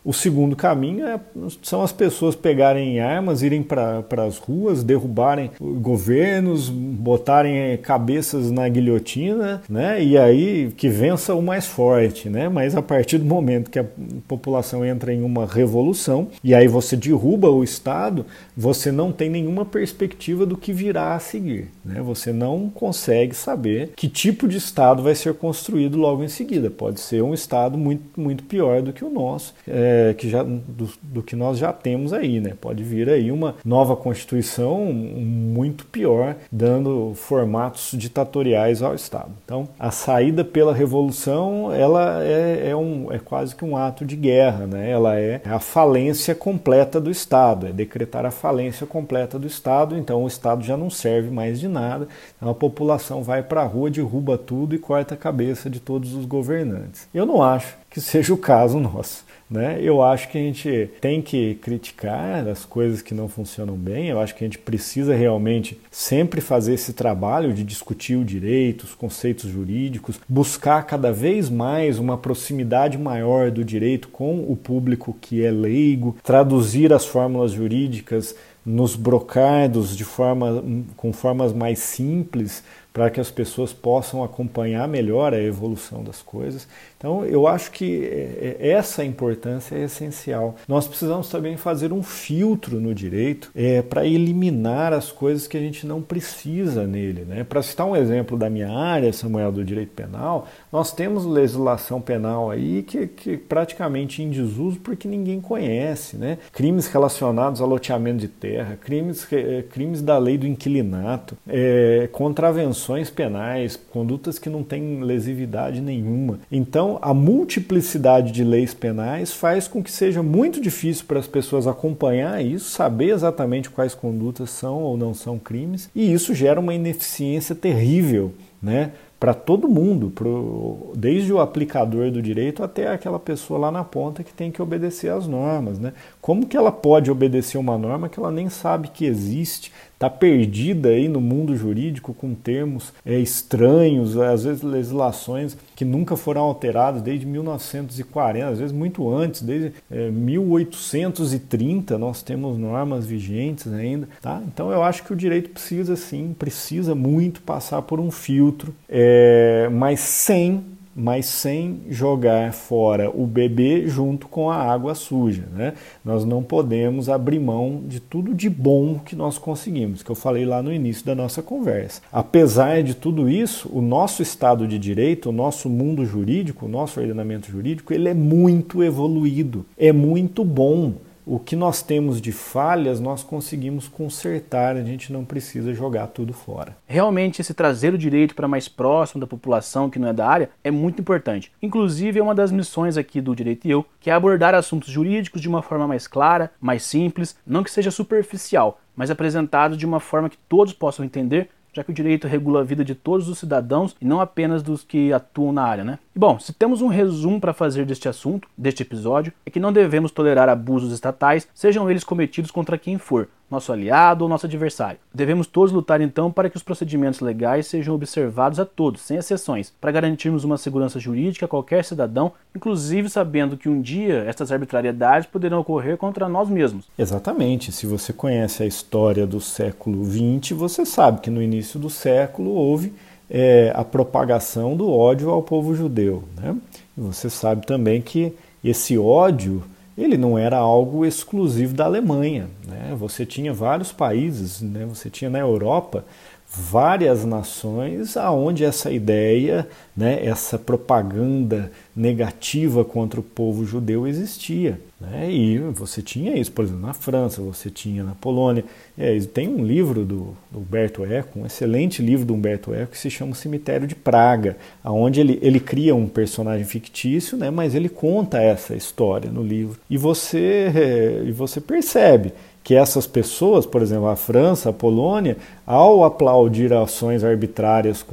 o 0.04 0.14
segundo 0.14 0.56
caminho 0.56 1.06
é, 1.06 1.20
são 1.62 1.82
as 1.82 1.92
pessoas 1.92 2.36
pegarem 2.36 3.00
armas, 3.00 3.42
irem 3.42 3.64
para 3.64 4.04
as 4.26 4.38
ruas, 4.38 4.84
derrubarem 4.84 5.52
governos, 5.60 6.68
botarem 6.68 7.78
cabeças 7.78 8.52
na 8.52 8.68
guilhotina, 8.68 9.62
né? 9.70 10.04
E 10.04 10.18
aí 10.18 10.72
que 10.76 10.90
vença 10.90 11.36
o 11.36 11.42
mais 11.42 11.68
forte, 11.68 12.28
né? 12.28 12.49
Mas 12.50 12.76
a 12.76 12.82
partir 12.82 13.18
do 13.18 13.26
momento 13.26 13.70
que 13.70 13.80
a 13.80 13.86
população 14.28 14.86
entra 14.86 15.14
em 15.14 15.22
uma 15.22 15.46
revolução 15.46 16.28
e 16.44 16.54
aí 16.54 16.68
você 16.68 16.96
derruba 16.96 17.50
o 17.50 17.64
Estado, 17.64 18.26
você 18.56 18.92
não 18.92 19.12
tem 19.12 19.30
nenhuma 19.30 19.66
perspectiva 19.66 20.46
do 20.46 20.58
que 20.58 20.74
virá 20.74 21.16
a 21.16 21.20
seguir, 21.20 21.68
né? 21.84 22.02
Você 22.02 22.32
não 22.34 22.70
consegue 22.70 23.36
saber 23.36 23.92
que 23.96 24.08
tipo 24.08 24.48
de 24.48 24.58
Estado 24.58 25.04
vai 25.04 25.16
ser 25.16 25.34
construído 25.34 25.98
logo 25.98 26.24
em 26.24 26.28
seguida. 26.28 26.70
Pode 26.70 27.00
ser 27.00 27.22
um 27.22 27.34
Estado 27.34 27.78
muito, 27.78 28.20
muito 28.20 28.44
pior 28.44 28.82
do 28.82 28.94
que 28.94 29.04
o 29.04 29.10
nosso. 29.10 29.54
É, 29.68 30.14
que 30.18 30.30
já, 30.30 30.44
do, 30.44 30.90
do, 31.02 31.24
que 31.24 31.36
nós 31.36 31.58
já 31.58 31.72
temos 31.72 32.14
aí, 32.14 32.40
né? 32.40 32.54
Pode 32.60 32.84
vir 32.84 33.10
aí 33.10 33.32
uma 33.32 33.56
nova 33.64 33.96
Constituição 33.96 34.86
muito 34.92 35.86
pior, 35.86 36.36
dando 36.52 37.14
formatos 37.16 37.92
ditatoriais 37.94 38.82
ao 38.82 38.96
Estado. 38.96 39.32
Então, 39.44 39.68
a 39.78 39.92
saída 39.92 40.44
pela 40.44 40.74
revolução, 40.74 41.72
ela 41.74 42.24
é, 42.24 42.39
é, 42.40 42.76
um, 42.76 43.12
é 43.12 43.20
quase 43.20 43.56
que 43.56 43.64
um 43.64 43.76
ato 43.76 44.06
de 44.06 44.16
guerra, 44.16 44.66
né? 44.66 44.90
Ela 44.90 45.20
é 45.20 45.42
a 45.46 45.60
falência 45.60 46.34
completa 46.34 47.00
do 47.00 47.12
Estado, 47.12 47.68
é 47.68 47.72
decretar 47.72 48.26
a 48.26 48.32
falência 48.32 48.86
completa 48.88 49.38
do 49.38 49.48
Estado, 49.48 49.98
então 49.98 50.24
o 50.24 50.28
Estado 50.28 50.64
já 50.64 50.78
não 50.78 50.90
serve 50.90 51.30
mais 51.30 51.60
de 51.60 51.68
nada, 51.68 52.08
então 52.36 52.50
a 52.50 52.56
população 52.56 53.24
vai 53.24 53.44
para 53.44 53.62
a 53.62 53.66
rua, 53.66 53.90
derruba 53.90 54.38
tudo 54.38 54.76
e 54.76 54.80
corta 54.80 55.14
a 55.14 55.18
cabeça 55.18 55.70
de 55.70 55.80
todos 55.80 56.14
os 56.14 56.26
governantes. 56.26 57.08
Eu 57.14 57.26
não 57.26 57.42
acho 57.42 57.78
que 57.90 58.02
seja 58.02 58.34
o 58.34 58.38
caso 58.38 58.80
nosso. 58.82 59.29
Né? 59.50 59.80
Eu 59.82 60.04
acho 60.04 60.30
que 60.30 60.38
a 60.38 60.42
gente 60.42 60.92
tem 61.02 61.24
que 61.24 61.56
criticar 61.56 62.48
as 62.48 62.66
coisas 62.66 63.02
que 63.02 63.16
não 63.16 63.28
funcionam 63.28 63.76
bem, 63.76 64.10
eu 64.10 64.20
acho 64.20 64.36
que 64.36 64.44
a 64.44 64.48
gente 64.48 64.60
precisa 64.60 65.16
realmente 65.16 65.80
sempre 65.90 66.40
fazer 66.40 66.76
esse 66.76 66.94
trabalho 66.94 67.52
de 67.52 67.64
discutir 67.64 68.16
o 68.16 68.24
direito, 68.24 68.84
os 68.84 68.94
conceitos 68.94 69.50
jurídicos, 69.50 70.20
buscar 70.30 70.84
cada 70.84 71.12
vez 71.12 71.50
mais 71.50 71.98
uma 71.98 72.16
proximidade 72.16 72.96
maior 72.96 73.50
do 73.50 73.66
direito 73.66 74.10
com 74.10 74.46
o 74.48 74.56
público 74.56 75.18
que 75.20 75.44
é 75.44 75.50
leigo, 75.50 76.16
traduzir 76.24 76.94
as 76.94 77.06
fórmulas 77.06 77.52
jurídicas 77.52 78.36
nos 78.64 78.96
brocados 78.96 79.98
de 79.98 80.04
forma, 80.04 80.64
com 80.96 81.12
formas 81.12 81.54
mais 81.54 81.80
simples 81.80 82.64
para 82.92 83.10
que 83.10 83.20
as 83.20 83.32
pessoas 83.32 83.72
possam 83.72 84.24
acompanhar 84.24 84.88
melhor 84.88 85.34
a 85.34 85.42
evolução 85.42 86.04
das 86.04 86.22
coisas. 86.22 86.68
Então, 87.00 87.24
eu 87.24 87.48
acho 87.48 87.72
que 87.72 88.04
é, 88.04 88.58
é, 88.60 88.70
essa 88.72 89.06
importância 89.06 89.74
é 89.74 89.86
essencial. 89.86 90.56
Nós 90.68 90.86
precisamos 90.86 91.30
também 91.30 91.56
fazer 91.56 91.94
um 91.94 92.04
filtro 92.04 92.82
no 92.82 92.94
direito 92.94 93.50
é, 93.56 93.82
para 93.82 94.06
eliminar 94.06 94.92
as 94.92 95.10
coisas 95.10 95.48
que 95.48 95.56
a 95.56 95.62
gente 95.62 95.88
não 95.88 96.02
precisa 96.02 96.86
nele. 96.86 97.24
Né? 97.24 97.46
Para 97.46 97.62
citar 97.62 97.88
um 97.88 97.96
exemplo 97.96 98.38
da 98.38 98.50
minha 98.50 98.70
área, 98.70 99.14
Samuel, 99.14 99.50
do 99.50 99.64
direito 99.64 99.94
penal, 99.94 100.50
nós 100.74 100.92
temos 100.92 101.26
legislação 101.26 102.02
penal 102.02 102.52
aí 102.52 102.84
que, 102.84 103.08
que 103.08 103.38
praticamente 103.38 104.22
em 104.22 104.30
desuso 104.30 104.82
porque 104.82 105.08
ninguém 105.08 105.40
conhece. 105.40 106.18
Né? 106.18 106.38
Crimes 106.52 106.88
relacionados 106.88 107.62
ao 107.62 107.68
loteamento 107.70 108.18
de 108.18 108.28
terra, 108.28 108.76
crimes, 108.76 109.26
é, 109.32 109.62
crimes 109.62 110.02
da 110.02 110.18
lei 110.18 110.38
do 110.38 110.46
inquilinato, 110.46 111.38
é, 111.48 112.10
contravenções 112.12 113.10
penais, 113.10 113.80
condutas 113.90 114.38
que 114.38 114.50
não 114.50 114.64
têm 114.64 115.02
lesividade 115.02 115.80
nenhuma. 115.80 116.40
Então, 116.52 116.89
então, 116.90 116.98
a 117.04 117.14
multiplicidade 117.14 118.32
de 118.32 118.44
leis 118.44 118.74
penais 118.74 119.32
faz 119.32 119.68
com 119.68 119.84
que 119.84 119.92
seja 119.92 120.24
muito 120.24 120.60
difícil 120.60 121.06
para 121.08 121.20
as 121.20 121.28
pessoas 121.28 121.68
acompanhar 121.68 122.44
isso, 122.44 122.72
saber 122.72 123.12
exatamente 123.12 123.70
quais 123.70 123.94
condutas 123.94 124.50
são 124.50 124.82
ou 124.82 124.98
não 124.98 125.14
são 125.14 125.38
crimes, 125.38 125.88
e 125.94 126.12
isso 126.12 126.34
gera 126.34 126.60
uma 126.60 126.74
ineficiência 126.74 127.54
terrível, 127.54 128.34
né? 128.60 128.94
para 129.20 129.34
todo 129.34 129.68
mundo, 129.68 130.10
pro, 130.10 130.94
desde 130.96 131.32
o 131.34 131.42
aplicador 131.42 132.10
do 132.10 132.22
direito 132.22 132.64
até 132.64 132.88
aquela 132.88 133.20
pessoa 133.20 133.60
lá 133.60 133.70
na 133.70 133.84
ponta 133.84 134.24
que 134.24 134.34
tem 134.34 134.50
que 134.50 134.62
obedecer 134.62 135.12
às 135.12 135.28
normas. 135.28 135.78
Né? 135.78 135.92
Como 136.22 136.48
que 136.48 136.56
ela 136.56 136.72
pode 136.72 137.12
obedecer 137.12 137.58
uma 137.58 137.78
norma 137.78 138.08
que 138.08 138.18
ela 138.18 138.32
nem 138.32 138.50
sabe 138.50 138.88
que 138.88 139.06
existe, 139.06 139.74
está 140.00 140.10
perdida 140.10 140.88
aí 140.90 141.10
no 141.10 141.20
mundo 141.20 141.58
jurídico 141.58 142.14
com 142.14 142.34
termos 142.34 142.94
é, 143.06 143.20
estranhos, 143.20 144.18
às 144.18 144.46
vezes 144.46 144.64
legislações 144.64 145.58
que 145.76 145.84
nunca 145.84 146.16
foram 146.16 146.40
alteradas 146.42 147.02
desde 147.02 147.26
1940, 147.26 148.48
às 148.48 148.60
vezes 148.60 148.72
muito 148.72 149.14
antes, 149.14 149.42
desde 149.42 149.74
é, 149.92 150.10
1830 150.10 151.98
nós 151.98 152.24
temos 152.24 152.58
normas 152.58 153.06
vigentes 153.06 153.68
ainda, 153.74 154.08
tá? 154.22 154.42
Então 154.48 154.72
eu 154.72 154.82
acho 154.82 155.04
que 155.04 155.12
o 155.12 155.16
direito 155.18 155.50
precisa 155.50 155.98
sim, 155.98 156.34
precisa 156.38 156.96
muito 156.96 157.42
passar 157.42 157.82
por 157.82 158.00
um 158.00 158.10
filtro, 158.10 158.74
é, 158.88 159.68
mas 159.70 160.00
sem 160.00 160.64
mas 160.96 161.26
sem 161.26 161.82
jogar 161.90 162.52
fora 162.54 163.10
o 163.10 163.26
bebê 163.26 163.88
junto 163.88 164.28
com 164.28 164.50
a 164.50 164.56
água 164.56 164.94
suja. 164.96 165.48
Né? 165.54 165.74
Nós 166.04 166.26
não 166.26 166.44
podemos 166.44 167.10
abrir 167.10 167.40
mão 167.40 167.82
de 167.88 168.00
tudo 168.00 168.34
de 168.34 168.50
bom 168.50 169.00
que 169.00 169.16
nós 169.16 169.38
conseguimos, 169.38 170.04
que 170.04 170.10
eu 170.10 170.16
falei 170.16 170.46
lá 170.46 170.62
no 170.62 170.74
início 170.74 171.06
da 171.06 171.16
nossa 171.16 171.42
conversa. 171.42 172.02
Apesar 172.12 172.84
de 172.84 172.94
tudo 172.94 173.30
isso, 173.30 173.70
o 173.72 173.82
nosso 173.82 174.22
Estado 174.22 174.68
de 174.68 174.78
Direito, 174.78 175.30
o 175.30 175.34
nosso 175.34 175.70
mundo 175.70 176.06
jurídico, 176.06 176.66
o 176.66 176.70
nosso 176.70 177.00
ordenamento 177.00 177.50
jurídico, 177.50 177.94
ele 177.94 178.10
é 178.10 178.14
muito 178.14 178.84
evoluído, 178.84 179.66
é 179.78 179.92
muito 179.92 180.44
bom 180.44 180.94
o 181.32 181.38
que 181.38 181.56
nós 181.56 181.84
temos 181.84 182.20
de 182.20 182.32
falhas 182.32 183.00
nós 183.00 183.22
conseguimos 183.22 183.88
consertar, 183.88 184.76
a 184.76 184.82
gente 184.82 185.14
não 185.14 185.24
precisa 185.24 185.76
jogar 185.76 186.08
tudo 186.08 186.34
fora. 186.34 186.76
Realmente, 186.88 187.40
esse 187.40 187.54
trazer 187.54 187.94
o 187.94 188.00
direito 188.00 188.34
para 188.34 188.48
mais 188.48 188.68
próximo 188.68 189.22
da 189.22 189.28
população 189.28 189.92
que 189.92 190.00
não 190.00 190.08
é 190.08 190.14
da 190.14 190.28
área 190.28 190.50
é 190.64 190.72
muito 190.72 191.00
importante. 191.00 191.52
Inclusive, 191.62 192.20
é 192.20 192.24
uma 192.24 192.34
das 192.34 192.52
missões 192.52 192.98
aqui 192.98 193.22
do 193.22 193.36
Direito 193.36 193.68
e 193.68 193.70
Eu, 193.70 193.86
que 194.00 194.10
é 194.10 194.14
abordar 194.14 194.56
assuntos 194.56 194.90
jurídicos 194.90 195.40
de 195.40 195.48
uma 195.48 195.62
forma 195.62 195.88
mais 195.88 196.08
clara, 196.08 196.50
mais 196.60 196.82
simples, 196.82 197.38
não 197.46 197.64
que 197.64 197.70
seja 197.70 197.92
superficial, 197.92 198.82
mas 198.96 199.12
apresentado 199.12 199.78
de 199.78 199.86
uma 199.86 200.00
forma 200.00 200.32
que 200.32 200.38
todos 200.50 200.74
possam 200.74 201.06
entender 201.06 201.48
já 201.74 201.84
que 201.84 201.92
o 201.92 201.94
direito 201.94 202.28
regula 202.28 202.62
a 202.62 202.64
vida 202.64 202.84
de 202.84 202.96
todos 202.96 203.30
os 203.30 203.38
cidadãos 203.38 203.96
e 204.02 204.06
não 204.06 204.20
apenas 204.20 204.64
dos 204.64 204.84
que 204.84 205.14
atuam 205.14 205.52
na 205.52 205.64
área, 205.64 205.84
né? 205.84 206.00
Bom, 206.20 206.38
se 206.38 206.52
temos 206.52 206.82
um 206.82 206.88
resumo 206.88 207.40
para 207.40 207.54
fazer 207.54 207.86
deste 207.86 208.10
assunto, 208.10 208.46
deste 208.58 208.84
episódio, 208.84 209.32
é 209.46 209.50
que 209.50 209.58
não 209.58 209.72
devemos 209.72 210.12
tolerar 210.12 210.50
abusos 210.50 210.92
estatais, 210.92 211.48
sejam 211.54 211.90
eles 211.90 212.04
cometidos 212.04 212.52
contra 212.52 212.78
quem 212.78 212.98
for, 212.98 213.30
nosso 213.50 213.72
aliado 213.72 214.26
ou 214.26 214.30
nosso 214.30 214.46
adversário. 214.46 215.00
Devemos 215.14 215.48
todos 215.48 215.72
lutar 215.72 216.02
então 216.02 216.30
para 216.30 216.50
que 216.50 216.58
os 216.58 216.62
procedimentos 216.62 217.22
legais 217.22 217.68
sejam 217.68 217.96
observados 217.96 218.60
a 218.60 218.66
todos, 218.66 219.00
sem 219.00 219.16
exceções, 219.16 219.72
para 219.80 219.94
garantirmos 219.94 220.44
uma 220.44 220.58
segurança 220.58 221.00
jurídica 221.00 221.46
a 221.46 221.48
qualquer 221.48 221.86
cidadão, 221.86 222.34
inclusive 222.54 223.10
sabendo 223.10 223.56
que 223.56 223.70
um 223.70 223.82
dia 223.82 224.26
estas 224.28 224.52
arbitrariedades 224.52 225.26
poderão 225.26 225.60
ocorrer 225.62 225.96
contra 225.96 226.28
nós 226.28 226.50
mesmos. 226.50 226.90
Exatamente. 226.98 227.72
Se 227.72 227.86
você 227.86 228.12
conhece 228.12 228.62
a 228.62 228.66
história 228.66 229.26
do 229.26 229.40
século 229.40 230.04
XX, 230.04 230.52
você 230.52 230.86
sabe 230.86 231.22
que 231.22 231.30
no 231.30 231.42
início 231.42 231.80
do 231.80 231.90
século 231.90 232.52
houve 232.52 232.94
é, 233.30 233.72
a 233.76 233.84
propagação 233.84 234.76
do 234.76 234.90
ódio 234.90 235.30
ao 235.30 235.44
povo 235.44 235.76
judeu. 235.76 236.24
Né? 236.36 236.56
E 236.98 237.02
você 237.02 237.30
sabe 237.30 237.66
também 237.66 238.02
que 238.02 238.34
esse 238.64 238.98
ódio 238.98 239.64
ele 239.98 240.18
não 240.18 240.38
era 240.38 240.58
algo 240.58 241.06
exclusivo 241.06 241.74
da 241.74 241.86
Alemanha. 241.86 242.50
Né? 242.66 242.96
Você 242.98 243.26
tinha 243.26 243.54
vários 243.54 243.92
países, 243.92 244.62
né? 244.62 244.86
você 244.86 245.10
tinha 245.10 245.30
na 245.30 245.40
Europa 245.40 246.06
várias 246.52 247.24
nações 247.24 248.18
aonde 248.18 248.66
essa 248.66 248.92
ideia, 248.92 249.68
né, 249.96 250.26
essa 250.26 250.58
propaganda 250.58 251.72
negativa 251.96 252.84
contra 252.84 253.20
o 253.20 253.24
povo 253.24 253.66
judeu 253.66 254.08
existia. 254.08 254.80
Né? 255.00 255.32
E 255.32 255.58
você 255.60 256.02
tinha 256.02 256.36
isso, 256.36 256.52
por 256.52 256.66
exemplo, 256.66 256.82
na 256.82 256.94
França, 256.94 257.42
você 257.42 257.70
tinha 257.70 258.04
na 258.04 258.16
Polônia. 258.16 258.66
É, 258.98 259.18
tem 259.20 259.48
um 259.48 259.64
livro 259.64 260.04
do, 260.04 260.36
do, 260.50 260.60
Humberto 260.60 261.06
Eco, 261.06 261.40
um 261.40 261.46
excelente 261.46 262.02
livro 262.02 262.26
do 262.26 262.34
Humberto 262.34 262.74
Eco, 262.74 262.92
que 262.94 262.98
se 262.98 263.12
chama 263.12 263.34
O 263.34 263.36
Cemitério 263.36 263.86
de 263.86 263.96
Praga, 263.96 264.58
onde 264.84 265.22
ele, 265.22 265.38
ele 265.44 265.60
cria 265.60 265.96
um 265.96 266.08
personagem 266.08 266.66
fictício, 266.66 267.38
né, 267.38 267.52
mas 267.52 267.76
ele 267.76 267.90
conta 267.90 268.42
essa 268.42 268.76
história 268.76 269.30
no 269.30 269.44
livro. 269.44 269.80
E 269.90 269.98
você, 269.98 270.72
é, 270.76 271.24
e 271.26 271.32
você 271.32 271.62
percebe 271.62 272.34
que 272.70 272.76
essas 272.76 273.08
pessoas, 273.08 273.66
por 273.66 273.82
exemplo, 273.82 274.06
a 274.06 274.16
França, 274.16 274.70
a 274.70 274.74
Polônia, 274.74 275.38
ao 275.66 276.04
aplaudir 276.04 276.72
ações 276.72 277.24
arbitrárias 277.24 278.06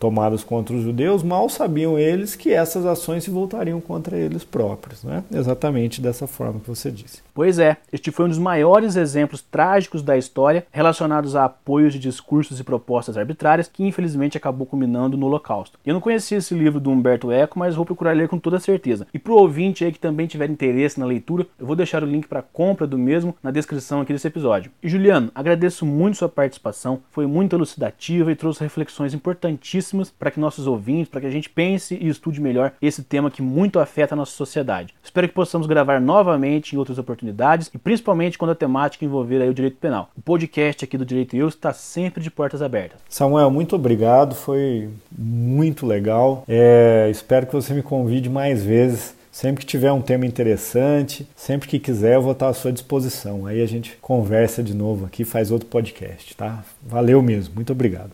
tomadas 0.00 0.42
contra 0.42 0.74
os 0.74 0.82
judeus, 0.82 1.22
mal 1.22 1.46
sabiam 1.50 1.98
eles 1.98 2.34
que 2.34 2.50
essas 2.50 2.86
ações 2.86 3.24
se 3.24 3.30
voltariam 3.30 3.82
contra 3.82 4.16
eles 4.16 4.44
próprios. 4.44 5.04
Né? 5.04 5.22
Exatamente 5.30 6.00
dessa 6.00 6.26
forma 6.26 6.58
que 6.58 6.68
você 6.68 6.90
disse. 6.90 7.20
Pois 7.34 7.58
é, 7.58 7.76
este 7.92 8.10
foi 8.10 8.24
um 8.24 8.28
dos 8.28 8.38
maiores 8.38 8.96
exemplos 8.96 9.42
trágicos 9.42 10.02
da 10.02 10.16
história 10.16 10.66
relacionados 10.72 11.36
a 11.36 11.44
apoios 11.44 11.92
de 11.92 11.98
discursos 11.98 12.58
e 12.58 12.64
propostas 12.64 13.16
arbitrárias 13.16 13.68
que 13.68 13.84
infelizmente 13.84 14.36
acabou 14.36 14.66
culminando 14.66 15.16
no 15.16 15.26
Holocausto. 15.26 15.78
Eu 15.86 15.94
não 15.94 16.00
conhecia 16.00 16.38
esse 16.38 16.54
livro 16.54 16.80
do 16.80 16.90
Humberto 16.90 17.30
Eco, 17.30 17.58
mas 17.58 17.76
vou 17.76 17.86
procurar 17.86 18.16
ler 18.16 18.28
com 18.28 18.38
toda 18.38 18.58
certeza. 18.58 19.06
E 19.14 19.18
para 19.18 19.32
o 19.32 19.36
ouvinte 19.36 19.84
aí 19.84 19.92
que 19.92 20.00
também 20.00 20.26
tiver 20.26 20.50
interesse 20.50 20.98
na 20.98 21.06
leitura, 21.06 21.46
eu 21.58 21.66
vou 21.66 21.76
deixar 21.76 22.02
o 22.02 22.06
link 22.06 22.26
para 22.26 22.42
compra 22.42 22.86
do 22.86 22.98
mesmo 22.98 23.36
na 23.42 23.50
descrição 23.50 23.97
aqui 24.00 24.12
desse 24.12 24.26
episódio. 24.26 24.70
E 24.82 24.88
Juliano, 24.88 25.30
agradeço 25.34 25.84
muito 25.84 26.18
sua 26.18 26.28
participação 26.28 27.00
foi 27.10 27.26
muito 27.26 27.54
elucidativa 27.54 28.30
e 28.30 28.36
trouxe 28.36 28.62
reflexões 28.62 29.14
importantíssimas 29.14 30.10
para 30.10 30.30
que 30.30 30.40
nossos 30.40 30.66
ouvintes, 30.66 31.10
para 31.10 31.20
que 31.20 31.26
a 31.26 31.30
gente 31.30 31.50
pense 31.50 31.94
e 32.00 32.08
estude 32.08 32.40
melhor 32.40 32.72
esse 32.80 33.02
tema 33.02 33.30
que 33.30 33.42
muito 33.42 33.78
afeta 33.78 34.14
a 34.14 34.16
nossa 34.16 34.32
sociedade. 34.32 34.94
Espero 35.02 35.28
que 35.28 35.34
possamos 35.34 35.66
gravar 35.66 36.00
novamente 36.00 36.74
em 36.74 36.78
outras 36.78 36.98
oportunidades 36.98 37.70
e 37.74 37.78
principalmente 37.78 38.38
quando 38.38 38.52
a 38.52 38.54
temática 38.54 39.04
envolver 39.04 39.42
aí 39.42 39.48
o 39.48 39.54
direito 39.54 39.76
penal. 39.78 40.10
O 40.16 40.22
podcast 40.22 40.84
aqui 40.84 40.96
do 40.96 41.04
Direito 41.04 41.34
e 41.34 41.38
Eu 41.38 41.48
está 41.48 41.72
sempre 41.72 42.22
de 42.22 42.30
portas 42.30 42.62
abertas. 42.62 43.00
Samuel, 43.08 43.50
muito 43.50 43.74
obrigado, 43.74 44.34
foi 44.34 44.88
muito 45.10 45.86
legal. 45.86 46.44
É, 46.48 47.08
espero 47.10 47.46
que 47.46 47.52
você 47.52 47.74
me 47.74 47.82
convide 47.82 48.28
mais 48.28 48.64
vezes 48.64 49.17
Sempre 49.38 49.64
que 49.64 49.70
tiver 49.70 49.92
um 49.92 50.02
tema 50.02 50.26
interessante, 50.26 51.24
sempre 51.36 51.68
que 51.68 51.78
quiser, 51.78 52.16
eu 52.16 52.22
vou 52.22 52.32
estar 52.32 52.48
à 52.48 52.52
sua 52.52 52.72
disposição. 52.72 53.46
Aí 53.46 53.62
a 53.62 53.66
gente 53.66 53.96
conversa 54.02 54.64
de 54.64 54.74
novo 54.74 55.06
aqui, 55.06 55.24
faz 55.24 55.52
outro 55.52 55.68
podcast, 55.68 56.36
tá? 56.36 56.64
Valeu 56.82 57.22
mesmo, 57.22 57.54
muito 57.54 57.70
obrigado. 57.70 58.10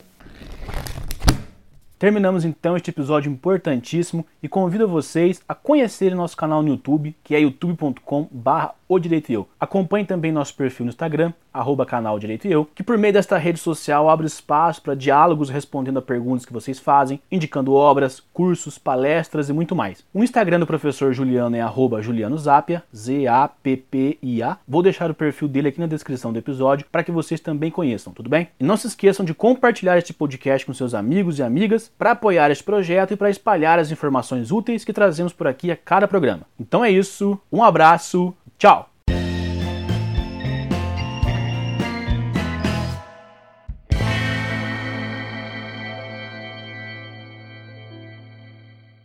Terminamos 1.99 2.45
então 2.45 2.77
este 2.77 2.91
episódio 2.91 3.33
importantíssimo 3.33 4.27
e 4.43 4.49
convido 4.51 4.87
vocês 4.87 5.41
a 5.49 5.55
conhecerem 5.55 6.15
nosso 6.15 6.37
canal 6.37 6.63
no 6.63 6.69
YouTube, 6.69 7.17
que 7.25 7.35
é 7.35 7.41
youtube.com/barra 7.41 8.75
O 8.89 8.99
Direito 8.99 9.31
e 9.31 9.35
Eu. 9.35 9.49
Acompanhe 9.59 10.05
também 10.05 10.33
nosso 10.33 10.55
perfil 10.55 10.87
no 10.87 10.91
Instagram, 10.91 11.33
arroba 11.53 11.87
canal 11.87 12.19
Direito 12.19 12.47
e 12.47 12.53
Eu, 12.53 12.69
que 12.75 12.83
por 12.83 12.99
meio 12.99 13.13
desta 13.13 13.39
rede 13.39 13.59
social 13.59 14.09
abre 14.11 14.27
espaço 14.27 14.83
para 14.83 14.95
diálogos 14.95 15.49
respondendo 15.49 15.99
a 15.99 16.03
perguntas 16.03 16.45
que 16.45 16.53
vocês 16.53 16.79
fazem, 16.79 17.21
indicando 17.31 17.75
obras, 17.75 18.21
cursos, 18.33 18.79
palestras 18.79 19.49
e 19.49 19.53
muito 19.53 19.75
mais. 19.75 20.05
O 20.13 20.23
Instagram 20.23 20.61
do 20.61 20.67
professor 20.67 21.13
Juliano 21.13 21.57
é 21.57 21.61
arroba 21.61 22.03
Juliano 22.03 22.37
Zapia, 22.37 22.83
Z-A-P-P-I-A. 22.95 24.59
Vou 24.67 24.83
deixar 24.83 25.11
o 25.11 25.15
perfil 25.15 25.49
dele 25.49 25.69
aqui 25.69 25.81
na 25.81 25.87
descrição 25.87 26.33
do 26.33 26.39
episódio 26.39 26.87
para 26.91 27.05
que 27.05 27.13
vocês 27.13 27.41
também 27.41 27.71
conheçam, 27.71 28.13
tudo 28.13 28.29
bem? 28.29 28.49
E 28.59 28.65
não 28.65 28.77
se 28.77 28.87
esqueçam 28.87 29.25
de 29.25 29.35
compartilhar 29.35 29.99
este 29.99 30.13
podcast 30.13 30.67
com 30.67 30.75
seus 30.75 30.95
amigos 30.95 31.39
e 31.39 31.43
amigas 31.43 31.91
para 31.99 32.13
apoiar 32.13 32.51
este 32.51 32.65
projeto 32.65 33.13
e 33.13 33.17
para 33.17 33.31
espalhar 33.31 33.79
as 33.79 33.91
informações 33.91 34.51
úteis 34.51 34.85
que 34.85 34.93
trazemos 34.93 35.33
por 35.33 35.47
aqui 35.47 35.71
a 35.71 35.77
cada 35.77 36.09
programa. 36.09 36.43
Então 36.59 36.85
é 36.85 36.91
isso, 36.91 37.39
um 37.53 37.63
abraço, 37.63 38.35
tchau! 38.59 38.84